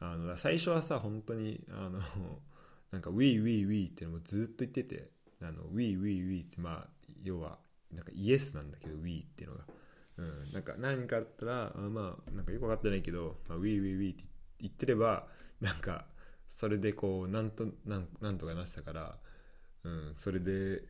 [0.00, 2.00] あの最初はさ本当にあの
[2.90, 6.90] なんかウィーウィーウィーってのもずっと言っててあのウィーウィーウィーってまあ
[7.22, 7.58] 要は
[7.92, 9.66] なんかイエスなんだけどウィーっていうのが、
[10.18, 14.24] うん、なんか何かあったらあまあなんかよく分かってないけど、まあ、ウィーウィーウィーって
[14.60, 15.28] 言ってれば
[15.60, 16.06] なんか
[16.48, 19.18] それでこうなんとなんなんとかなってたから、
[19.84, 20.82] うん、それで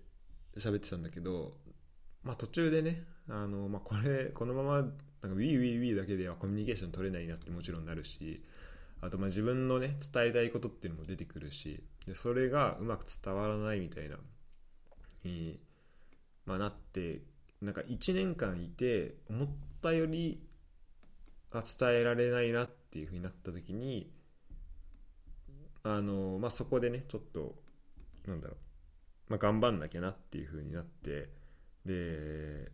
[0.56, 1.56] 喋ってたんだけど
[2.22, 8.42] まあ途中でねあの、まあ、これこのままなんかウィーウィーウィーだけではコミュニケーション取れないなってもちろんなるし
[9.00, 14.16] あとまあ自分のね伝えたいことっていうのも出てくるしでそれがうまく伝わらないみたいな
[15.24, 15.60] に、
[16.46, 17.20] まあ、なって
[17.60, 19.48] なんか1年間いて思っ
[19.80, 20.40] たより
[21.52, 24.10] あ伝えられないなっていうふうになった時に
[25.84, 27.54] あの、まあ、そこでねちょっと
[28.26, 28.56] なんだろう、
[29.28, 31.28] まあ、頑張んなきゃなっていうふうになって
[31.84, 32.70] で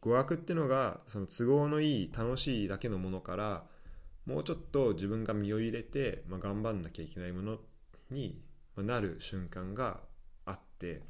[0.00, 3.64] 語学っていうのがその都合のいい楽しいだけのものから
[4.26, 7.58] もうちょっと自分が身を入れて、まあ、頑張んなきゃいけないもの
[8.10, 8.40] に
[8.76, 10.00] なる瞬間が
[10.44, 11.02] あって、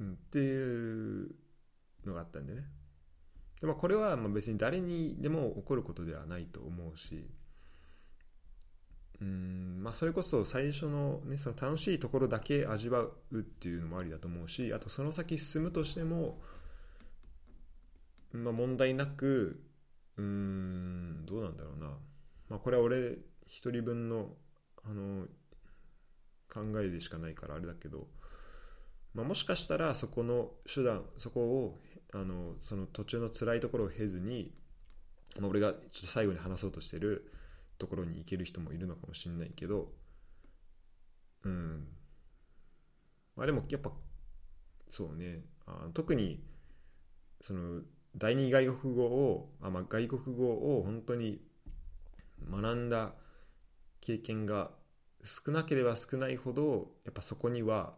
[0.00, 1.34] うん、っていう
[2.06, 2.64] のがあったんでね。
[3.60, 7.30] でもこれはまあ別に誰にでも起こることではないと思うし
[9.22, 16.42] うんまあそれこそ最初の,、ね、その楽しいところだけ味わうっていうのもありだと思うしあとその先進むとしても、
[18.38, 19.62] まあ、問題なく
[20.16, 21.86] うーんどうなんだろうな、
[22.48, 24.30] まあ、これは俺一人分の
[24.84, 25.26] あの
[26.52, 28.06] 考えでしかないからあれだけど、
[29.14, 31.80] まあ、もしかしたらそこの手段そこを
[32.12, 34.52] あのその途中の辛いところを経ずに、
[35.40, 37.32] まあ、俺がちょっと最後に話そうとしてる
[37.78, 39.92] ところに行ける人もいるのかもしれないけど。
[41.44, 41.88] うん。
[43.36, 43.90] まあでもやっぱ
[44.90, 45.44] そうね。
[45.66, 46.44] あ特に
[47.40, 47.82] その
[48.16, 51.40] 第二外国語をあ、まあ、外国語を本当に
[52.48, 53.14] 学んだ
[54.00, 54.70] 経験が
[55.24, 57.94] 少なければ少ないほどやっぱそこには、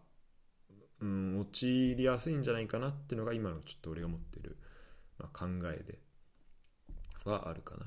[1.01, 4.57] うん、陥りやすいんじゃないかなっていうのが今のちょっと俺が持ってる、
[5.19, 5.99] まあ、考えで
[7.25, 7.87] はあるかな。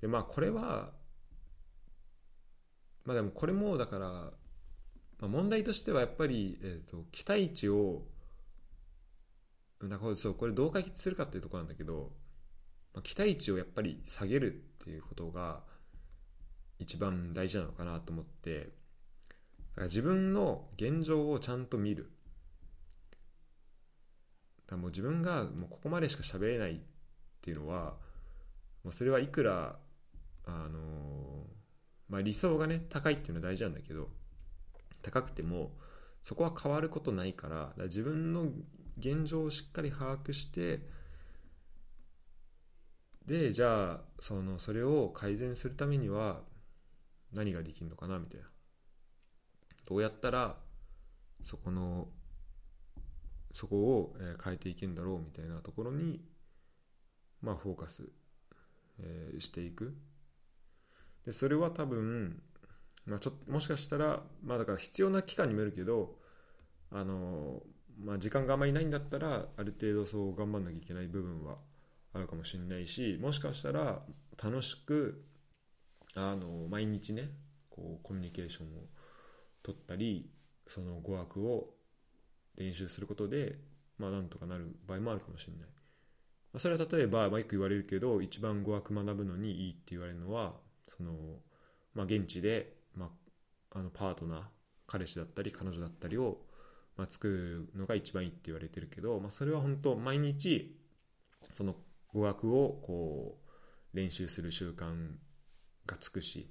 [0.00, 0.92] でまあこれは
[3.04, 4.32] まあでもこれもだから、ま
[5.22, 8.02] あ、問題としてはやっぱり、えーと、期待値を
[9.84, 12.10] だからそうこれどう解決するかっていうとこなんだけど、
[12.94, 15.60] まあ、期待値をやっぱり下げるっていうことが
[16.78, 22.10] 一番大事なのかなと思ってだから自分の現状をちゃんと見る。
[24.66, 26.78] だもう自分がもうここまでしか喋れないっ
[27.40, 27.96] ていうのは
[28.84, 29.78] もうそれはいくら
[30.44, 31.46] あの
[32.08, 34.08] まあ、理想がね高いっていうのは大事なんだけど
[35.02, 35.72] 高くても
[36.22, 38.46] そこは変わることないからから自分の
[38.98, 40.80] 現状をしっかり把握して
[43.26, 46.40] でじゃあそのそれを改善するためには
[47.32, 48.46] 何ができるのかなみたいな。
[49.84, 50.56] どうやったら
[51.44, 52.08] そこの
[53.54, 56.20] そこを変えていけるんだろうみたいなところに
[57.40, 58.02] まあフォーカス、
[59.00, 59.94] えー、していく。
[61.24, 62.42] でそれは多分、
[63.04, 66.16] まあ、ちょもしかしたらまあだから必要な期間にもよるけど
[66.90, 67.62] あの
[67.98, 71.56] まあ時間があまりないんだったらある程度そう頑張んなきゃいけない部分は
[72.14, 74.02] あるかもしれないしもしかしたら
[74.42, 75.24] 楽しく
[76.14, 77.30] あの毎日ね
[77.70, 78.86] こうコミュニケーションを
[79.62, 80.30] 取ったり
[80.66, 81.74] その語学を
[82.56, 83.58] 練習することで
[83.98, 85.68] まあなんとかなる場合もあるかもしれない。
[86.52, 91.12] まあそれは例えば、まあ、よく言われるけど一番語学学ぶのにいいって言われるのはその、
[91.94, 93.10] まあ、現地で、ま
[93.74, 94.42] あ、あのパートナー
[94.86, 96.38] 彼氏だったり彼女だったりを、
[96.98, 100.76] まあ、作るのが一番いいって言われてるけど、まあ、それは本当毎日
[101.54, 101.76] その
[102.12, 103.38] 語学をこ
[103.94, 105.12] う練習する習慣
[105.86, 106.50] がつくし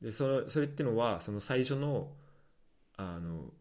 [0.00, 2.12] でそれそれってのはその最初の
[2.96, 3.52] あの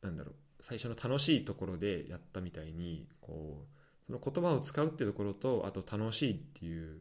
[0.00, 7.00] なんだろう最初の楽しいところでやったみたいにこうその言葉を使うってところとあと楽しいっていう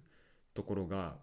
[0.56, 1.16] ところが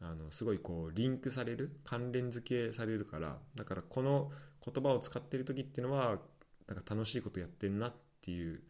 [0.00, 4.30] あのすごいこうリンクされる関連付けされるからだからこの
[4.64, 6.18] 言葉を使ってる時っていうのは
[6.68, 8.62] なんか楽しいことやってんなっていう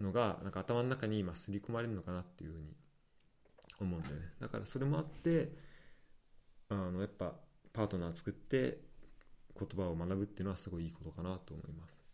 [0.00, 2.76] のがなんか頭の中に今刷り込まれるのかなっていうふうに
[3.80, 4.22] 思うんだよね。
[4.40, 5.52] だからそれもあって
[6.68, 7.34] あのやっぱ
[7.72, 8.80] パートナー作って
[9.58, 12.04] 言葉を学ぶっていうのはすごいいいことかなと思います。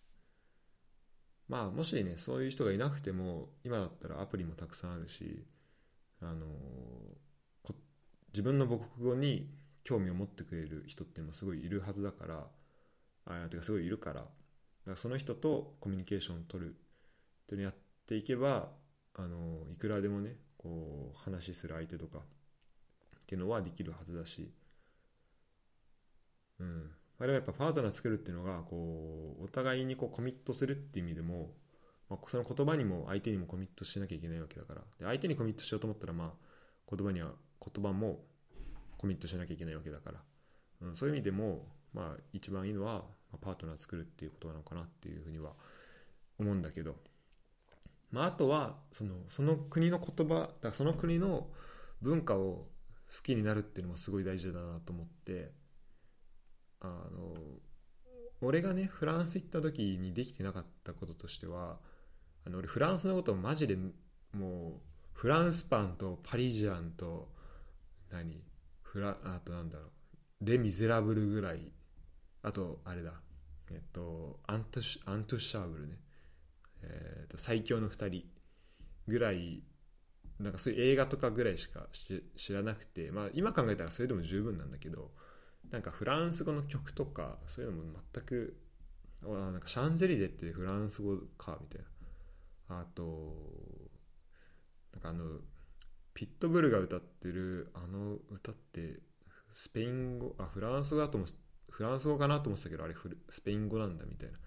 [1.48, 5.44] まあもしねそういう人がいなくても今だったらアプリもたくさんあるし
[6.20, 6.46] あの
[8.33, 9.51] 自分の母国語に
[9.85, 12.46] 興味を持ってくれる人っていうのもすごいいるはずだから
[13.27, 14.21] あてかすごいいるから。
[14.21, 14.31] だか
[14.87, 16.75] らその人とコミュニケーションを取るっ
[17.47, 17.75] ていうのをやっ
[18.07, 18.71] ていけば
[19.15, 22.23] あのいくらでもねこう話する相手とかっ
[23.27, 24.53] ていうのはできるはずだし。
[26.61, 26.91] うん。
[27.19, 31.53] あれはやっぱパートナー作るっていうのがこうお互いにこうコミットするっていう意味でも、
[32.09, 34.81] まあ、その言葉にも相手にもコミットしなきゃいけないわけだから。
[34.99, 36.31] で相手にコミットしようと思ったらまあ
[36.91, 37.31] 言葉には
[37.61, 38.25] 言葉も
[38.99, 40.21] コミットしなきゃいけないわけだから、
[40.83, 43.05] うん、そういう意味でもまあ一番いいのは、
[43.40, 45.52] パートナー作るっていうことなのかなっていうふうには
[46.38, 46.96] 思うんだけど、
[48.11, 51.48] まあ、あとはそのその国の言葉だその国の
[52.02, 52.66] 文化を
[53.14, 55.62] 好きになるっていうのもすごい大事だなと思って。
[56.83, 57.35] あの
[58.40, 61.78] 俺がねフランス行った時にできてなかったこととしては
[62.44, 63.92] あの俺フランスのことをマジでも
[64.35, 64.72] う
[65.12, 67.28] フランスパンとパリジャンと
[68.11, 68.42] 何
[68.83, 71.70] フラあとなんだろうレ・ミゼラブルぐらい
[72.42, 73.12] あとあれだ。
[73.70, 75.98] えっとアントシアントシャーブルね、
[76.83, 78.24] えー、と最強の2人
[79.07, 79.62] ぐらい
[80.38, 81.87] なんかそういう映画とかぐらいしか
[82.37, 85.11] 知らなくて、まあ、今考えたらそれでも十分なんだけど
[85.70, 88.57] なんかフランス語の曲とかそういうのも全く
[89.24, 91.87] あなんかシャンゼリゼってフランス語かみたいな。
[92.68, 93.35] あと
[94.92, 95.38] なんかあの
[96.14, 99.00] ピットブルが歌ってるあの歌って
[99.52, 101.35] スペイン語あフランス語だと思って
[101.83, 102.95] フランス語かなと思ってたけどあれ
[103.29, 104.38] スペイン語なんだみたいな。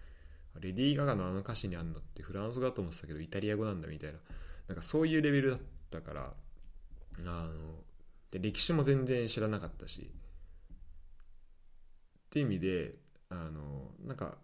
[0.61, 4.19] レディー・ガガのあの歌詞にあんのってフランス語だと思ってたけどイタリア語なんだみたいな。
[4.69, 5.59] なんかそういうレベルだっ
[5.91, 6.33] たから
[7.17, 7.83] あの
[8.31, 10.09] で歴史も全然知らなかったし。
[10.09, 10.11] っ
[12.29, 12.95] ていう意味で
[13.27, 14.37] あのなんか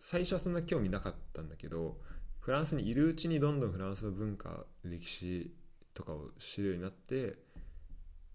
[0.00, 1.98] 最初はそんな興味なかったんだけど
[2.40, 5.54] フランスにいるうちにどんどんフランスの文化歴史
[5.94, 7.36] とかを知るようになって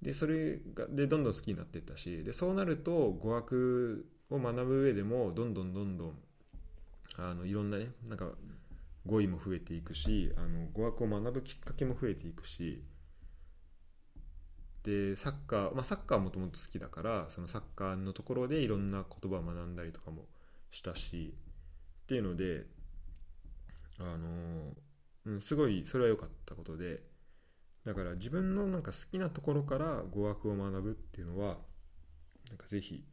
[0.04, 6.14] でそれがでどんどん好きになっていったしでそうなると語学を学ぶ上でもどんどんどんどん
[7.18, 8.28] あのいろんなねなんか
[9.06, 12.84] 語彙も増えていくしあの語学を学ぶきっかけも増えていくし
[14.84, 20.26] でサッカー、まあ、サッカーはもともと好きだからそのサッカーのところでいろんな言葉を学んだりとかも
[20.72, 21.34] したし
[22.04, 22.66] っていうので
[24.00, 24.74] あの、
[25.26, 27.02] うん、すごいそれは良かったことで
[27.86, 31.58] だから自分のなんか好きなところから語学を学ぶっていうのは
[32.50, 33.04] なんかぜひ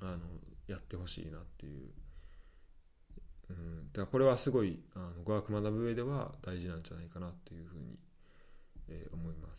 [0.00, 0.18] あの
[0.66, 1.88] やってほしいなっていう、
[3.50, 7.98] うん、だからこれはすごいあの語学学ぶ上では大事なんじゃないかなっていうふうに、
[8.88, 9.58] えー、思います。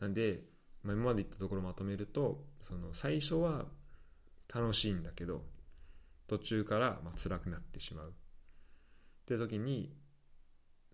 [0.00, 0.40] なんで、
[0.82, 3.66] まあ、今まで言ったところまとめるとその最初は
[4.52, 5.42] 楽しいんだけど
[6.26, 8.10] 途中からまあ辛くなってしまう。
[8.10, 8.12] っ
[9.26, 9.92] て時に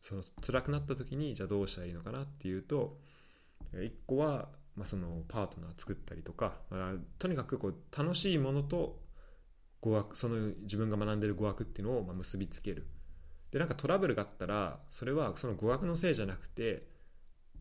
[0.07, 2.97] その辛くなった時にじゃあどうしたらいいのかなっていうと
[3.75, 9.01] 1個は、まあ、そのパートナー作ったりとか、まあ、とにかくこう楽しいものと
[9.81, 12.87] 語学その自分が学んでる語学っていうのをま結びつける。
[13.51, 16.87] でなんかトラブルがあったらそれはその語学のせいじゃなくて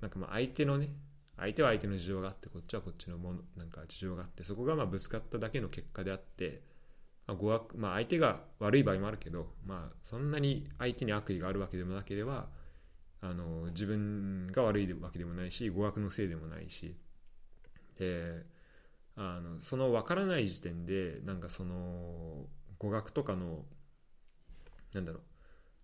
[0.01, 0.89] なんかま相手のね
[1.37, 6.61] 相手は相手の事情があってこっちはこっちのものなんか事情があってそこがまぶつかっただけの結果であって、
[7.27, 12.47] まあ、語学まあ相手が悪い場合もあるけど、まあ、そんなに相手に悪意があるわけでもなければ
[13.21, 16.95] あの自分が悪いわけでもないし語学のせいでもないし。
[17.97, 18.43] で
[19.17, 22.45] あのその分からない時点でなんかその
[22.77, 23.63] 語学とかの
[24.93, 25.21] なんだろう。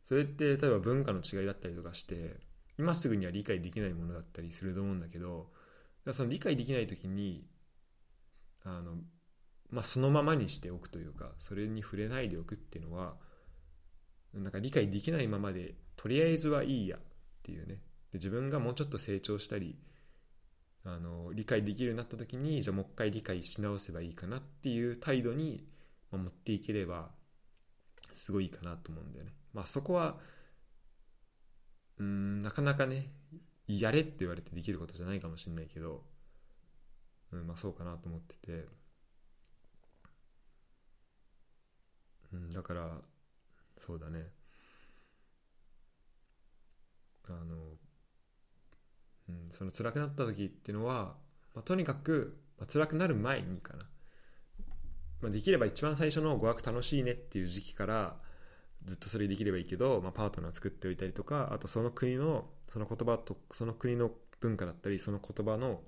[0.04, 2.36] それって例えば文化の違いだったりとかして
[2.78, 5.48] 今すぐには理解できないものだったりすると思うんだけど
[6.12, 7.46] その理解できない時に
[8.64, 8.98] あの、
[9.72, 13.16] まあ、そのままにしておくというかそれに触れないでおくっていうのは
[14.34, 17.00] なんか理解できないままでとりあえずはいいやっ
[17.44, 17.80] ていうねで
[18.14, 19.78] 自分がもうちょっと成長したり
[20.84, 25.66] あの理解できるようになった時にじゃあもう一回理解し直せばいいかなっていう態度に
[26.12, 27.10] 持っていければ
[28.14, 29.32] すごいいいかなと思うんだよね。
[29.54, 30.18] まあそこは
[31.98, 33.12] うんなかなかね
[33.68, 36.04] やれって言われてできることじゃないかもしれないけど、
[37.32, 38.66] うんまあ、そうかなと思ってて、
[42.34, 43.02] うん、だから
[43.86, 44.32] そうだね。
[47.28, 47.56] あの、
[49.30, 51.16] うん、その辛くなった時っていうのは、
[51.56, 53.86] まあ、とにかく、まあ、辛くなる前にかな、
[55.22, 58.16] まあ、できれば一番最初の語学楽しいねっていう時期から
[58.86, 65.82] ずっとそれできればいいけど、まあ、パートナー作っておいたりとかあとその国のその言葉とその国の文化だったりその言葉の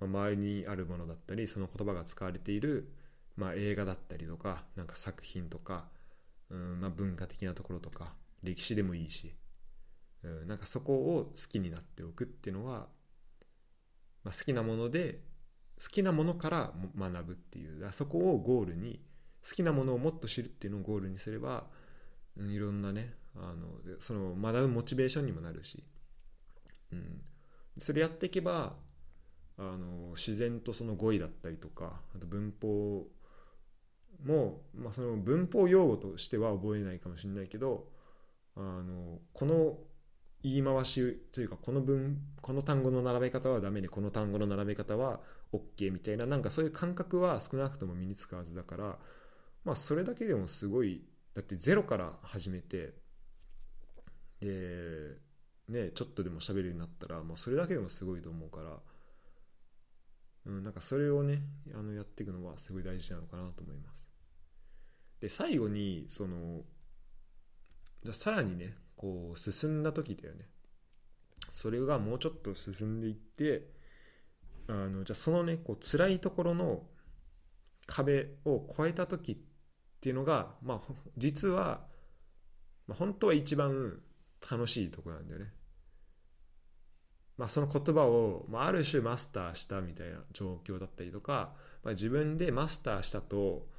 [0.00, 2.92] 周りにあるものだったりその言葉が使われている
[3.36, 5.86] まあ、映画だったりとかなんか作品とか、
[6.50, 8.12] うんまあ、文化的なところとか
[8.42, 9.34] 歴史でもいいし、
[10.22, 12.86] うん、なんかそこを好きになっておくっていうのは、
[14.22, 15.20] まあ、好きなもので
[15.82, 19.00] 好きなものから学ぶっていうそこをゴールに
[19.48, 21.64] 好きなものをもっと知るっていうのをゴールにすれば、
[22.36, 23.66] うん、いろんなねあの
[23.98, 25.82] その学ぶモチベーションにもなるし、
[26.92, 27.20] うん、
[27.78, 28.74] それやっていけば
[29.58, 33.06] あの自然とその語彙だったりとかあと文法
[34.24, 37.88] も、まあ、その文法用語としては覚えないかもしれないけど
[38.56, 39.78] あのこの
[40.42, 45.20] 言い回しというかこの文この単語の並べ方はダメでこの単語の並べ方は
[45.52, 48.98] OK みたいななんかそういう感覚は少なくとも身につくはずだから
[49.64, 51.02] まあそれだけでもすごい
[51.34, 52.94] だってゼロから始めて
[54.40, 55.16] で
[55.68, 58.70] ねちょっとでも喋るようになったらもうそれだけでもすごいと思うから、
[60.46, 61.40] うん、なんかそれをね
[61.74, 64.03] あのやっていくのはすごい大事なのかなと思います。
[65.24, 66.60] で最後にその
[68.02, 70.44] じゃさらにねこう進んだ時だよね。
[71.54, 73.70] それがもうちょっと進んでいって
[74.68, 76.82] あのじゃそのねこう辛いところの
[77.86, 79.36] 壁を越えた時っ
[80.02, 81.80] ていうのがまあ実は、
[82.86, 84.02] まあ、本当は一番
[84.50, 85.46] 楽しいとこなんだよね。
[87.38, 93.72] まあその言葉を、まあ、ある種マスターしたみたいな状況だったりとか、まあ、自分でマスターしたと、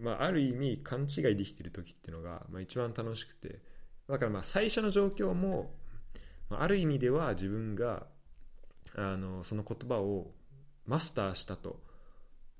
[0.00, 3.60] まあ、ある意味勘違いできてる時っていうのが、まあ、一番楽しくて。
[4.08, 5.74] だからまあ最初の状況も、
[6.50, 8.06] まあ、ある意味では自分が
[8.96, 10.30] あのその言葉を
[10.86, 11.80] マスターしたと、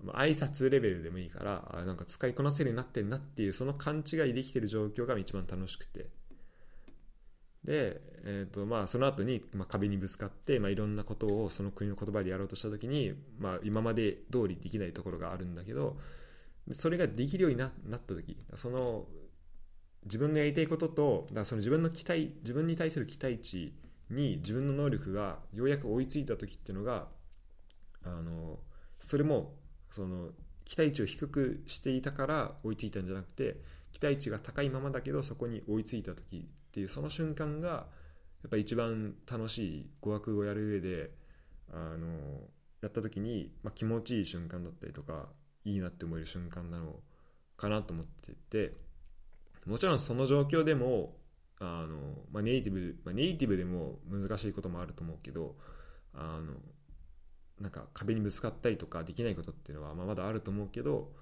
[0.03, 6.09] まあ、挨拶レベルでもいいからあなんか使いこなせるようになってんなっていうその勘違いできてる状況が一番楽しくて。
[7.64, 15.97] で、えーとまあ、その後に、まあ、壁にぶつかって、まあ、いろんなことをその国の言葉でやろうとした時に、まあ、今まで通りできないところがあるんだけど
[16.73, 19.07] それができるようになった時その
[20.05, 23.75] 自分のやりたいこととだその自分の期待自分に対する期待値
[24.11, 27.09] に自分の能力がようやく追いついた時っていうのが
[28.05, 28.59] あの
[29.01, 29.55] それも
[29.91, 30.29] その
[30.65, 33.57] 期待値を低くしていたから追いついたんじゃなくて
[33.93, 41.11] 期待値が高いままだけどそこに追いついた時っていうその瞬間がやっぱ一番楽しい語学をやる上で
[41.73, 42.09] あの
[42.83, 45.29] やった時に、まあ、気持ちいい瞬間だったりとか
[45.65, 47.01] いいなって思える瞬間なの
[47.57, 48.75] かなと思ってて
[49.67, 51.17] もちろんその状況でも
[51.61, 51.99] あの、
[52.31, 55.57] まあ、ネイティブ、まあ、ネイティブでも難しいこともあると思うけど
[56.12, 56.53] あの
[57.61, 61.12] なんか壁にぶつかったりとかできないことっていうのは、まあ、まだあると思うけど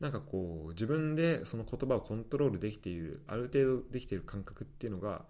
[0.00, 5.24] なんかこう自分でその言葉をコントロールできているある程度できている感覚っていうのが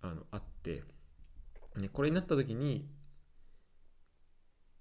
[0.00, 0.82] あのあって、
[1.76, 2.86] ね、これになった時に、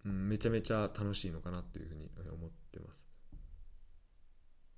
[0.05, 3.03] うん、めちゃめちゃ楽しいのかなっていうふうに思ってます。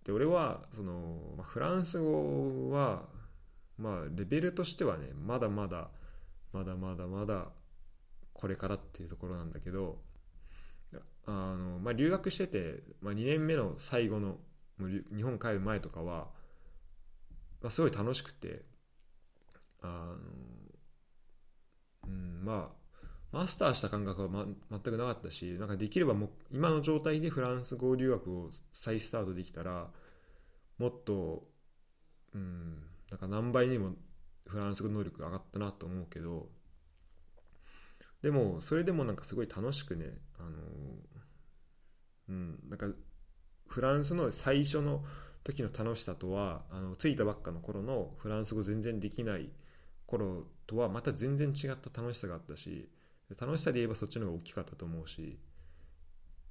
[0.03, 3.03] で俺はその、まあ、フランス語は
[3.77, 5.89] まあレベルとしてはねまだまだ
[6.53, 7.47] まだまだまだ
[8.33, 9.97] これからっていうところなんだけど
[11.25, 14.37] あの、まあ、留学してて、まあ、2年目の最後の
[14.79, 16.27] 日本帰る前とかは、
[17.61, 18.63] まあ、すごい楽しくて
[19.81, 20.15] あの、
[22.07, 22.84] うん、まあ
[23.35, 29.89] マスターした感覚は、ま、全くなかったしなんかできればもう今の状態でフランス語留学を再スタートできたら
[30.79, 31.43] もっと、
[32.33, 32.77] うん、
[33.11, 33.91] なんか何倍にも
[34.47, 36.47] フランス語能力が上がったなと思うけど
[38.21, 40.05] でもそれでもなんかすごい楽しくね
[40.39, 40.49] あの
[42.29, 42.87] うんなんか
[43.67, 45.03] フランスの最初の
[45.43, 49.49] 時の楽しさとはあの着いたばっかの頃のフランス語全然できない
[50.05, 52.87] 頃とはまた全然違った楽しさがあったし
[53.39, 55.39] 楽しさで言えばそっちの方が大きかったと思うし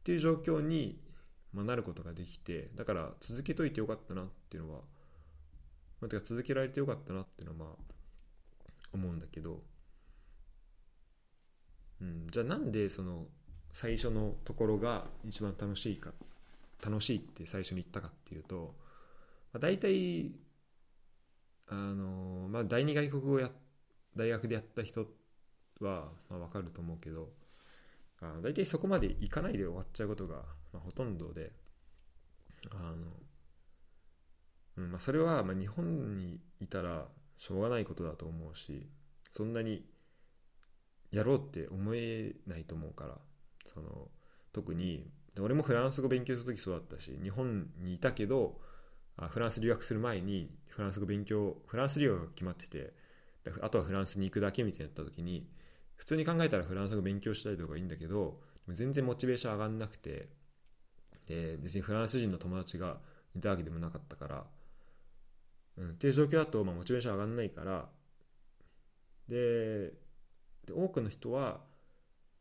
[0.00, 0.98] っていう状況に、
[1.52, 4.80] まあ、なることができてだから続けといてよかったなっていうのは、
[6.00, 7.94] まあ、てか続けられてよかったなっていうのはまあ
[8.92, 9.62] 思うんだけど、
[12.00, 13.26] うん、じゃあなんでその
[13.72, 16.12] 最初のところが一番楽しいか
[16.84, 18.74] 楽しいって最初に言ったかっていうと、
[19.52, 20.32] まあ、大体
[21.68, 23.50] あのまあ第二外国語や
[24.16, 25.23] 大学でやった人って
[25.80, 27.30] は、まあ、分かると思うけど
[28.20, 30.36] あ大体そこまでいかないで終わっちゃうことが、
[30.72, 31.52] まあ、ほとんどで
[32.70, 32.94] あの、
[34.78, 37.06] うんまあ、それはまあ日本にいたら
[37.38, 38.86] しょうがないことだと思うし
[39.30, 39.84] そんなに
[41.10, 43.18] やろうって思えないと思うから
[43.72, 44.08] その
[44.52, 45.06] 特に
[45.40, 48.60] 俺もフランス語勉強する時そうだったし日本にいたけど
[49.16, 52.92] あフランス留学する前にフランス語勉強フランス留学が決まってて
[53.60, 55.46] あとはフランスに行くだけみたいになった時に
[55.96, 60.28] 普通に考えたらフランス語勉強したりとかいいんだけど全然モチベーション上がんなくて
[61.26, 62.98] で別にフランス人の友達が
[63.36, 64.44] いたわけでもなかったから、
[65.78, 67.88] うん、っていう状況だと、まあ、モチベーション上がんないから
[69.28, 69.92] で
[70.72, 71.60] 多くの人は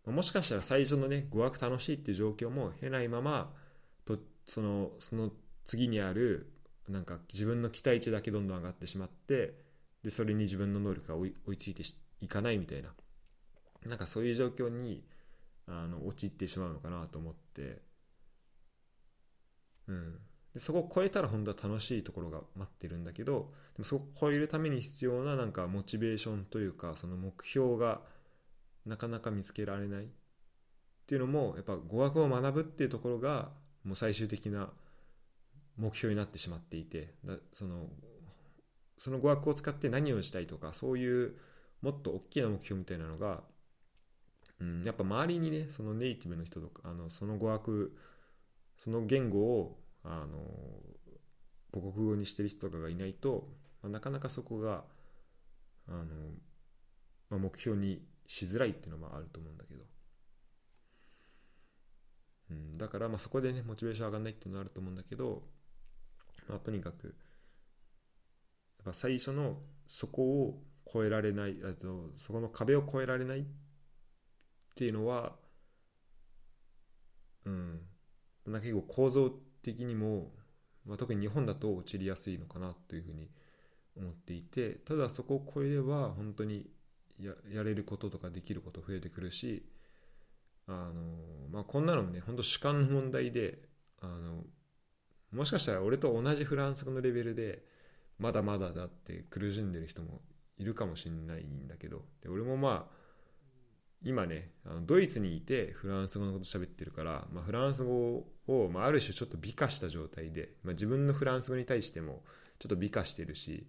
[0.06, 3.54] もしかしたら最初のね語学楽しいっていう状況も経ないまま
[4.06, 5.32] とそのその
[5.64, 6.52] 次にある
[6.90, 9.54] なんか自分の期待値だけどんどん上がってしまって
[10.04, 11.84] でそれに自分の能力が追い追いついて
[12.20, 12.90] いかないみたいな。
[13.86, 15.04] なんかそういう状況に
[15.68, 17.82] あの陥ってしまうのかなと思って、
[19.88, 20.20] うん、
[20.54, 28.02] でそこを超えたら本当は楽しいところが待ってるんだけどでもそこを超えるために必要ななんかモチベーションというかその目標が
[28.86, 30.04] なかなか見つけられない。
[30.06, 33.52] っていうのもやっぱ語学を学ぶっていうところが
[33.84, 34.70] もう最終的な
[35.78, 37.14] 目標になってしまっていて。
[37.26, 37.90] だその
[38.98, 41.36] その語学を使って何をしたいとかそういう
[41.82, 43.44] もっと大きな目標みたいなのが
[44.64, 47.94] うん、やっぱ周りにねそのネイティブの人とかあのその語学
[48.78, 50.38] その言語をあの
[51.74, 53.50] 母国語にしてる人とかがいないと、
[53.82, 54.84] まあ、なかなかそこが
[55.90, 56.06] あの、
[57.30, 59.84] まあ、目標にしづらいっていうのもあると思うんだけど、
[62.52, 65.44] うん、だからまあそこでねモチベーション上がんないっていうのはあると思うんだけど、
[66.48, 67.14] まあ、とにかくやっ
[68.86, 69.58] ぱ最初の
[69.88, 70.62] そこを
[70.92, 73.44] 超えられないあとそこの壁を越えられないっ
[74.74, 75.34] っていうのは
[77.46, 77.80] うん。
[78.46, 79.30] なんか結構構造
[79.62, 80.32] 的にも、
[80.86, 83.30] まあ、特に日本だと陥りやすいのかなというふうに
[83.96, 86.70] 思っていてただそこを超えれば本当に
[87.20, 89.66] ややれることとかできること増えてくるし
[90.68, 93.60] あの、まあ、こんなのもね本当主観の問題で
[94.02, 94.44] あの
[95.32, 97.64] もしかしたら俺と同じフランス語のレベルで
[98.20, 100.22] まだまだだって苦しんでる人も
[100.58, 103.03] いるかもしれないんだけどで俺もまあ
[104.04, 112.24] 今ねあのドイツにいてフランス語のこと喋ってるから、まあ、フランス語を、まあ、ある種ちょっと美化した状態で、まあ、自分のフランス語に対しても
[112.60, 113.66] ちょっと美化してるし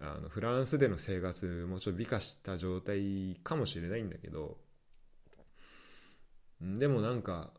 [0.00, 4.56] あのフランスでの生活もちょっと美化した状態かもしれないんだけど
[6.60, 7.50] でもなんか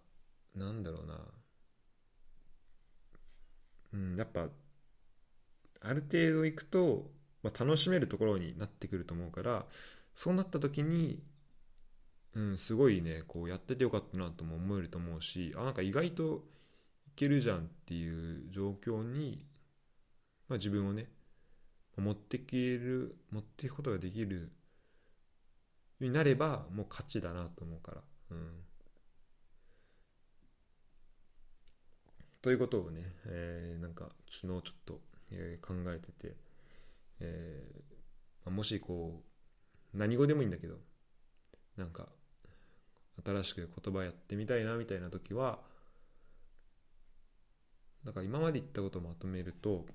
[0.56, 1.20] なんだろうな。
[3.94, 4.48] うんやっぱ
[5.82, 7.12] ある程度いくと、
[7.44, 9.66] まあ、楽しめるところになってくると思うから
[10.14, 11.22] そうなった時に
[12.36, 16.44] うん、すごいねこうやっててよかったなとも思えると思うしあなんか意外と
[17.08, 19.38] いけるじゃんっていう状況に、
[20.48, 21.10] まあ、自分をね
[21.98, 24.42] 持っていける持っていくことができるよ
[26.00, 28.02] うになればもう勝ちだなと思うから。
[28.32, 28.38] うん
[32.42, 34.10] ということをね、えー、なんか
[34.42, 35.00] 昨日ちょっと、
[35.32, 36.36] えー、考えてて、
[37.20, 39.22] えー、もしこ
[39.94, 40.78] う何語でもいいんだけど
[41.78, 42.10] なんか
[43.26, 45.60] 新しく言葉やってみたいなみたいな時は
[48.06, 49.86] だから今まで言ったことをまとめると、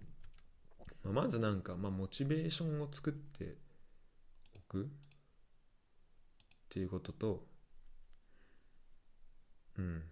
[1.02, 3.56] まあ、まずなんか、まあ、モチベーションを作って
[4.56, 4.86] おくっ
[6.68, 7.46] ていうことと
[9.78, 10.02] うん。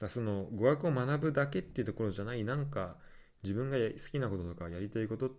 [0.00, 2.96] だその語学を学ぶだけっていうところじゃないなんか
[3.42, 5.32] 自分が好きなこととかやりたいことっ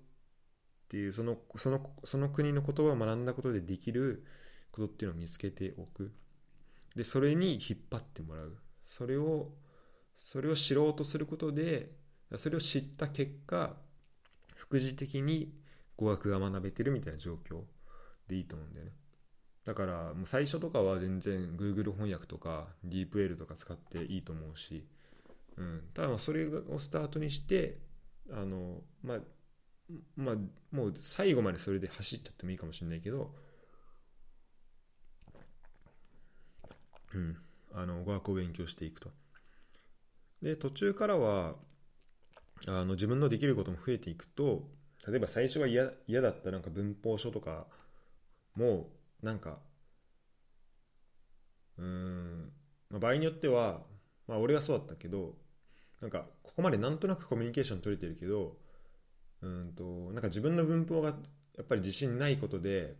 [0.90, 4.26] ていうそのそのその国の言葉を学んだことでできる
[4.72, 6.14] ことっていうのを見つけておく。
[6.96, 8.58] でそれに引っ張ってもらう。
[8.86, 9.52] それを
[10.16, 11.92] それを知ろうとすることで
[12.38, 13.76] それを知った結果
[14.56, 15.54] 副次的に
[15.98, 17.62] 語学が学べてるみたいな状況
[18.28, 18.92] でいいと思うんだよね。
[19.64, 24.86] だからもう最初とかは全然 Google 翻訳とか DeepL とか使っていいと思うし、
[25.58, 27.80] うん、ただそれをスタートにして
[28.32, 29.20] あのまあ
[30.16, 30.36] まあ
[30.72, 33.34] もう最後までそれで走っちゃってもいいかもしれないけど
[37.16, 37.38] うん、
[37.74, 39.10] あの語学を勉強していくと。
[40.42, 41.56] で途中からは
[42.68, 44.70] あの自分のできることも増えていくと
[45.08, 47.68] 例えば最初は嫌だったなんか文法書とか
[48.56, 48.90] も
[49.24, 49.60] なんか
[51.78, 52.52] うん、
[52.90, 53.82] まあ、場合によっては、
[54.28, 55.34] まあ、俺はそうだったけど
[56.02, 58.58] なんかここまでなんとなくコミュニケーション取れてるけど
[59.42, 62.96] うんとなんか自分の文法がやっぱり自信ないことで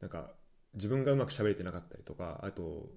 [0.00, 0.30] なんか
[0.74, 2.88] 自分がうまく喋れてなかったりとかあと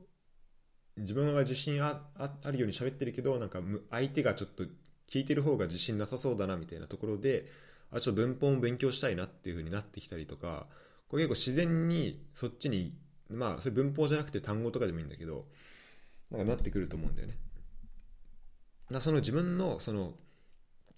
[0.98, 4.64] 自分は自信ああるように喋ってるけどなんか相手がちょっと
[5.10, 7.46] 聞いてる方が自信なさそうだなみたいなところで
[7.92, 10.68] あちょっと文法も勉強したいなっていう風になってきたりとか
[11.08, 12.94] これ結構自然にそっちに
[13.30, 15.46] まあそれ文法じゃなくて単語とかでもいいんだけど
[16.32, 17.38] なんかなってくると思うんだよね。
[18.92, 20.14] だその自分のその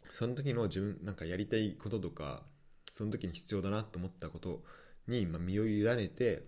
[0.10, 2.44] その時の自分なんかやりたいこととか
[2.92, 4.64] その時に必要だなと思ったこと
[5.08, 6.44] に、身を委ねて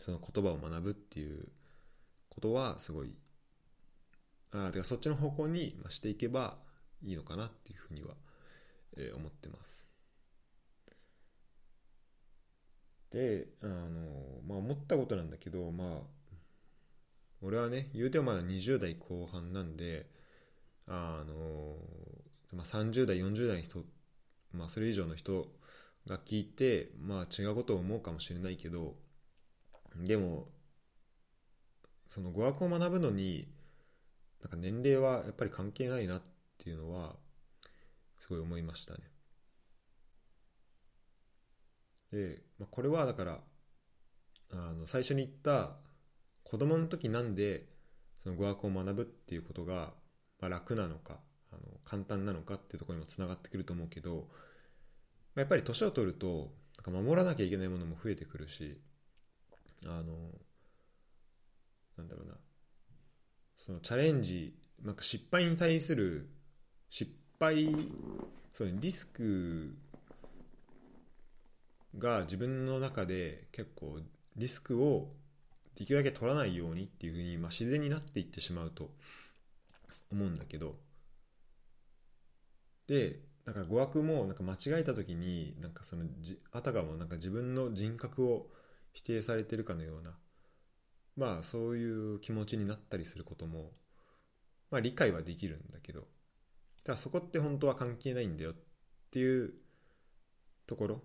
[0.00, 1.46] その言葉を学ぶっていう
[2.34, 3.14] ことはすごい
[4.52, 6.56] あてかそっちの方向にしていけば
[7.02, 8.14] いいのかなっていうふうには、
[8.96, 9.88] え、思ってます。
[13.10, 15.88] であのまあ思ったことなんだけどまあ
[17.42, 20.06] 俺はね言うてもまだ20代後半なんで
[20.88, 21.76] あの、
[22.52, 23.84] まあ、30代40代の人、
[24.52, 25.46] まあ、それ以上の人
[26.08, 28.96] が聞いてまあ違うことを思うかもしれないけど
[29.96, 30.48] でも
[32.08, 33.48] その語学を学ぶのに
[34.42, 36.22] なんか年齢はやっぱり関係ないなっ
[36.58, 37.16] ていうのは
[38.20, 39.00] すごい思いましたね。
[42.12, 43.40] で、まあ、これはだから
[44.52, 45.76] あの最初に言った
[46.44, 47.66] 子供の時なんで
[48.22, 49.92] その語学を学ぶっていうことが、
[50.40, 51.18] まあ、楽なのか
[51.52, 54.20] あの簡単なのかっていうところにもつながってくると思うけど、ま
[55.36, 58.78] あ、やっぱり年を取るとなんか守らなきゃいけないものも増えてくるし
[59.84, 60.14] あの
[61.96, 62.34] なんだろうな。
[63.56, 66.28] そのチャレンジなんか失敗に対する
[66.90, 67.66] 失敗
[68.52, 69.74] そのリスク
[71.98, 73.98] が自分の中で結構
[74.36, 75.12] リスクを
[75.76, 78.90] できるだけ取らないようにっていうふうに、まあ、自然になっていってしまうと
[80.12, 80.74] 思うんだけど。
[82.86, 88.46] でなんか語学もなんか間違えた時になんかそのじあたかもなんか自分の人格を
[88.92, 90.14] 否定されてるかのような
[91.16, 93.70] まあそういう気持ちになったりすることも
[94.70, 96.06] まあ理解はできるんだけど
[96.84, 98.54] だそこって本当は関係ないんだよっ
[99.10, 99.54] ていう
[100.66, 101.02] ところ。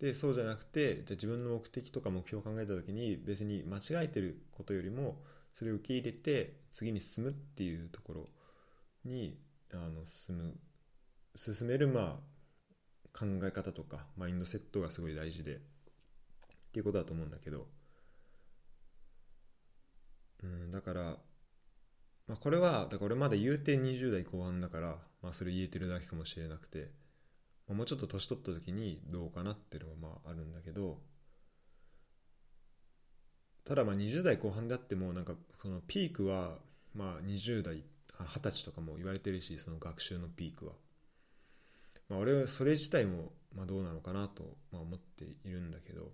[0.00, 5.22] でそうじゃなくてじゃ自分の目的とか目標を考えた時に別に間違えてることよりも
[5.54, 8.28] それを受け入れて次に進むっていうところ
[9.04, 9.38] に
[9.72, 10.54] あの進む
[11.36, 15.58] 進めるまあ考え方とかマインドセットがすごい大事でっ
[16.72, 17.68] ていうことだと思うんだけど。
[20.42, 21.02] うんだから、
[22.26, 26.90] まあ、これはだから俺まだ言うて20代後半だから、まあ、それ言えてるだけかもしれなくて
[27.68, 30.98] もうちょっと年取った時にどうかなっていうのはまああるんだけど
[33.64, 36.58] ただまあ20代後半であってもなんかそのピークは
[36.94, 37.84] まあ20代
[38.18, 40.72] 20歳とかも言われてるしその学習のピークは、
[42.08, 46.10] まあ、俺はそれ自体もまあどうなのかなとまあ思っているんだけど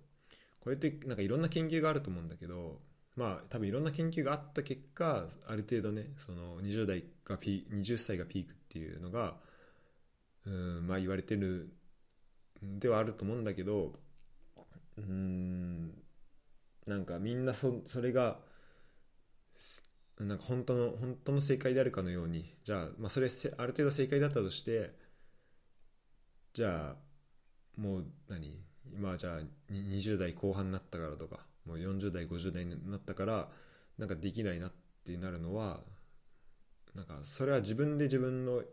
[0.59, 2.79] これってなんかいろんな研究があると思うんだけど
[3.19, 9.35] まあ多分いろんな研究があった結果ある程度ねその20代がピ20歳がピークっていうのが
[10.45, 11.69] うんまあ言われてる
[12.63, 13.93] ではあると思うんだけど
[14.97, 15.89] うん
[16.87, 18.39] なんかみんなそそれが
[20.17, 24.93] なんか本当の本当の正解であるかのようにじゃあ,、まあそれある程度正解だったとして
[26.53, 26.95] じゃあ
[27.75, 28.63] もう何？
[28.93, 29.39] 今じゃあ
[29.71, 33.47] 20代後半になったからとかもう40代50代になったから
[33.99, 34.71] なんかできないなっ
[35.05, 35.81] てなるのは
[36.95, 38.63] なんかそれは自分で自分の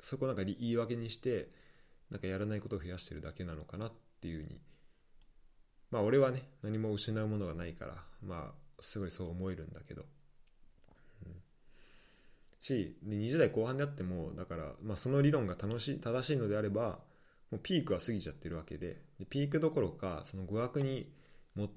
[0.00, 1.48] そこなんか言い訳にして
[2.10, 4.60] なんかやらないことを増やしてるだけなのかなっていうふうに。
[5.90, 10.04] まあ俺はね何も失うものがないからまあすごいそう思えるんだけど、
[11.26, 11.32] うん、
[12.60, 16.98] し20代後半であってもだから、まあ、その理論が楽しい正しいのであれば
[17.50, 19.00] もうピークは過ぎちゃってるわけで。
[19.18, 21.10] でピークどころかその語学に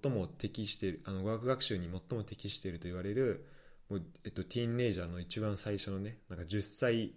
[0.03, 3.47] 最も適しているあの語学学習に最も適していると言われる
[3.89, 7.13] もう、えっと、ティーンネイジャーの一番最初のねなんか10歳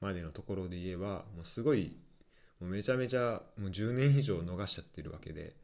[0.00, 1.96] までのところで言えばもうすごい
[2.60, 5.54] もうめちゃめちゃもう10年以上逃しちゃってるわけで。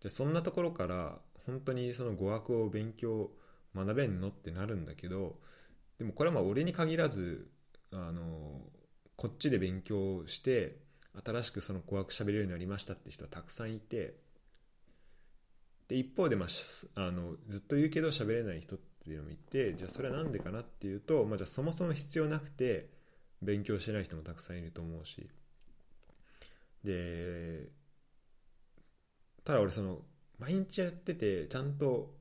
[0.00, 3.30] じゃそんなところから本当にその語学を勉強
[3.74, 5.36] 学べんのってなるんだけど
[5.98, 7.48] でもこれはまあ俺に限らず
[7.92, 8.60] あの
[9.16, 10.76] こっちで勉強して
[11.24, 14.14] 新しくその語学喋れるようになりましたって人はたくさんいて
[15.88, 22.88] で一方で、まあ、あのずっと言うけど喋れない人っていうのもいてじゃあそれは何でかなっていうと、まあ、じゃあそもそも必要なくて
[23.42, 25.28] 勉強してない人もたくさんいると思うし。
[26.84, 27.68] で
[29.44, 29.98] ただ俺その
[30.38, 32.14] 毎日やっててちゃんと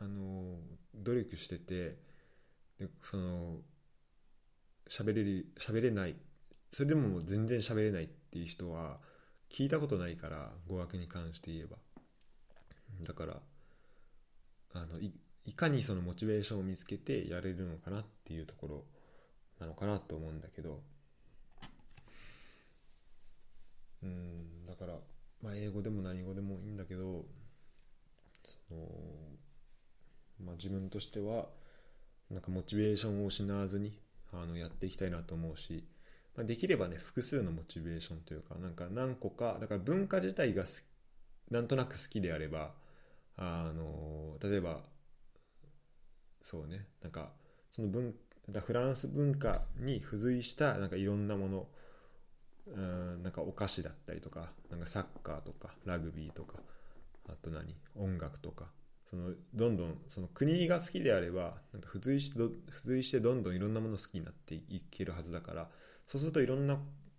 [0.00, 0.56] あの
[0.94, 1.98] 努力してて
[2.78, 3.58] でその
[4.88, 6.16] 喋れる喋れない
[6.70, 8.98] それでも全然喋れないっていう人は
[9.50, 11.76] 聞いたことないから語学に関して言えば。
[13.02, 13.36] だから
[14.74, 15.12] あのい
[15.46, 18.84] いかにそのモチベーションを見つけてやれるのかなっていうところ
[19.58, 20.80] なのかなと思うんだけど。
[24.02, 24.94] うんだから、
[25.42, 27.24] まあ、英語でも何語でもいいんだけど
[28.42, 28.86] その、
[30.44, 31.46] まあ、自分としては
[32.30, 33.98] なんかモチベーションを失わずに
[34.32, 35.84] あのやっていきたいなと思うし、
[36.36, 40.68] まあ、できればね複数のモチベーションというかなんか何個かだから文化自体が好
[41.50, 42.72] なんとなく好きであれば
[43.36, 44.80] あの例えば
[46.42, 47.30] そうねなんか
[47.70, 48.14] その文
[48.64, 51.66] フランス文化に付随したなんかいろんなもの
[52.66, 56.58] うんなんかお菓子だったりとかなんかサッカーとかラグビーとか
[57.28, 58.66] あと何音楽とか
[59.08, 65.68] そのどんどんその国が好きであればなんか付随して付随してどんどんいろんなもの好きになっていけるはずだから
[66.06, 66.78] そうするといろんな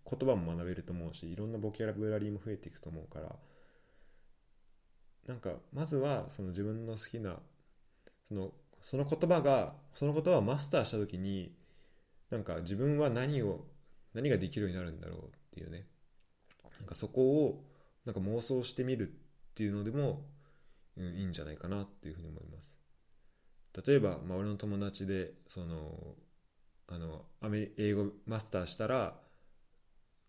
[0.09, 3.36] 言葉も学べると思うしいろんなボキャブラリーも増えていくと思うから
[5.28, 7.38] なんかまずはその自分の好きな
[8.28, 8.51] その
[8.82, 11.53] その言葉がその言葉をマスターした時に
[12.30, 13.65] なんか自分は何を
[14.13, 15.22] 何ができるようになるんだろうっ
[15.53, 15.86] ていうね。
[16.80, 17.63] なんかそこを
[18.05, 19.11] なんか妄想してみるっ
[19.53, 20.26] ていうのでも、
[20.97, 22.78] うん、いいんじゃないかなっていうふうに思います。
[23.86, 26.15] 例えば、まあ、俺の友達でその
[26.88, 29.15] あのアメ英語マスターしたら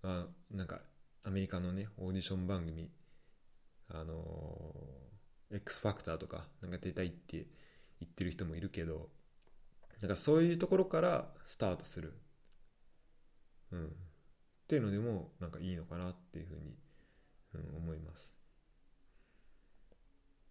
[0.03, 0.81] あなんか
[1.25, 2.89] アメリカのねオーディション番組
[3.95, 4.75] あの
[5.53, 7.47] X ファクターとかなんか出たいって
[8.01, 9.09] 言ってる人もいるけど
[10.01, 12.15] なんかそういうところからスタートする、
[13.71, 13.89] うん、っ
[14.67, 16.75] ていうのでもなんかいいのかなっていうふうに、
[17.55, 18.35] うん、思います。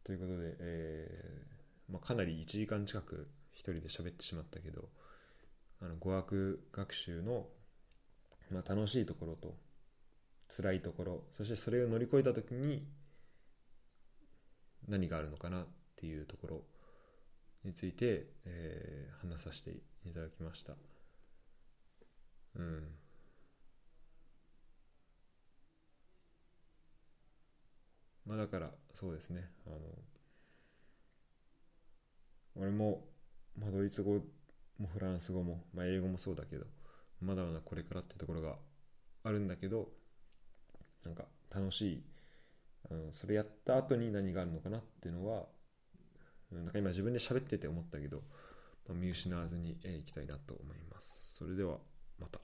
[0.04, 4.90] ということで、えーまあ、かなり1時間近く一人で喋ってしまったけど
[5.82, 7.48] あの語学学習の、
[8.52, 9.56] まあ、楽しいところと
[10.56, 12.86] 辛いところそしてそれを乗り越えた時に
[14.88, 16.64] 何があるのかなっていうところ
[17.64, 19.72] について、えー、話させて
[20.06, 20.74] いただきました。
[22.56, 23.02] うん。
[28.26, 29.78] まあだからそうですねあの
[32.56, 33.06] 俺も、
[33.58, 34.22] まあ、ドイツ語
[34.80, 36.66] もフランス語も、まあ、英語もそうだけど
[37.22, 38.56] まだまだこれからってところが
[39.24, 39.90] あるんだけど
[41.04, 42.04] なんか楽しい
[42.90, 45.46] あのそれやった後に何があるのかなっていうのは
[46.52, 48.18] なんか今自分で喋ってて思ったけど、
[48.88, 51.36] まあ、見失わずにいきたいなと思います。
[51.38, 51.78] それでは
[52.20, 52.40] また。